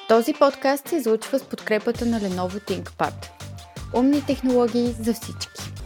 Този 0.08 0.34
подкаст 0.34 0.88
се 0.88 0.96
излучва 0.96 1.40
с 1.40 1.44
подкрепата 1.44 2.06
на 2.06 2.20
Lenovo 2.20 2.70
ThinkPad. 2.70 3.14
Умни 3.96 4.26
технологии 4.26 4.88
за 4.88 5.14
всички. 5.14 5.81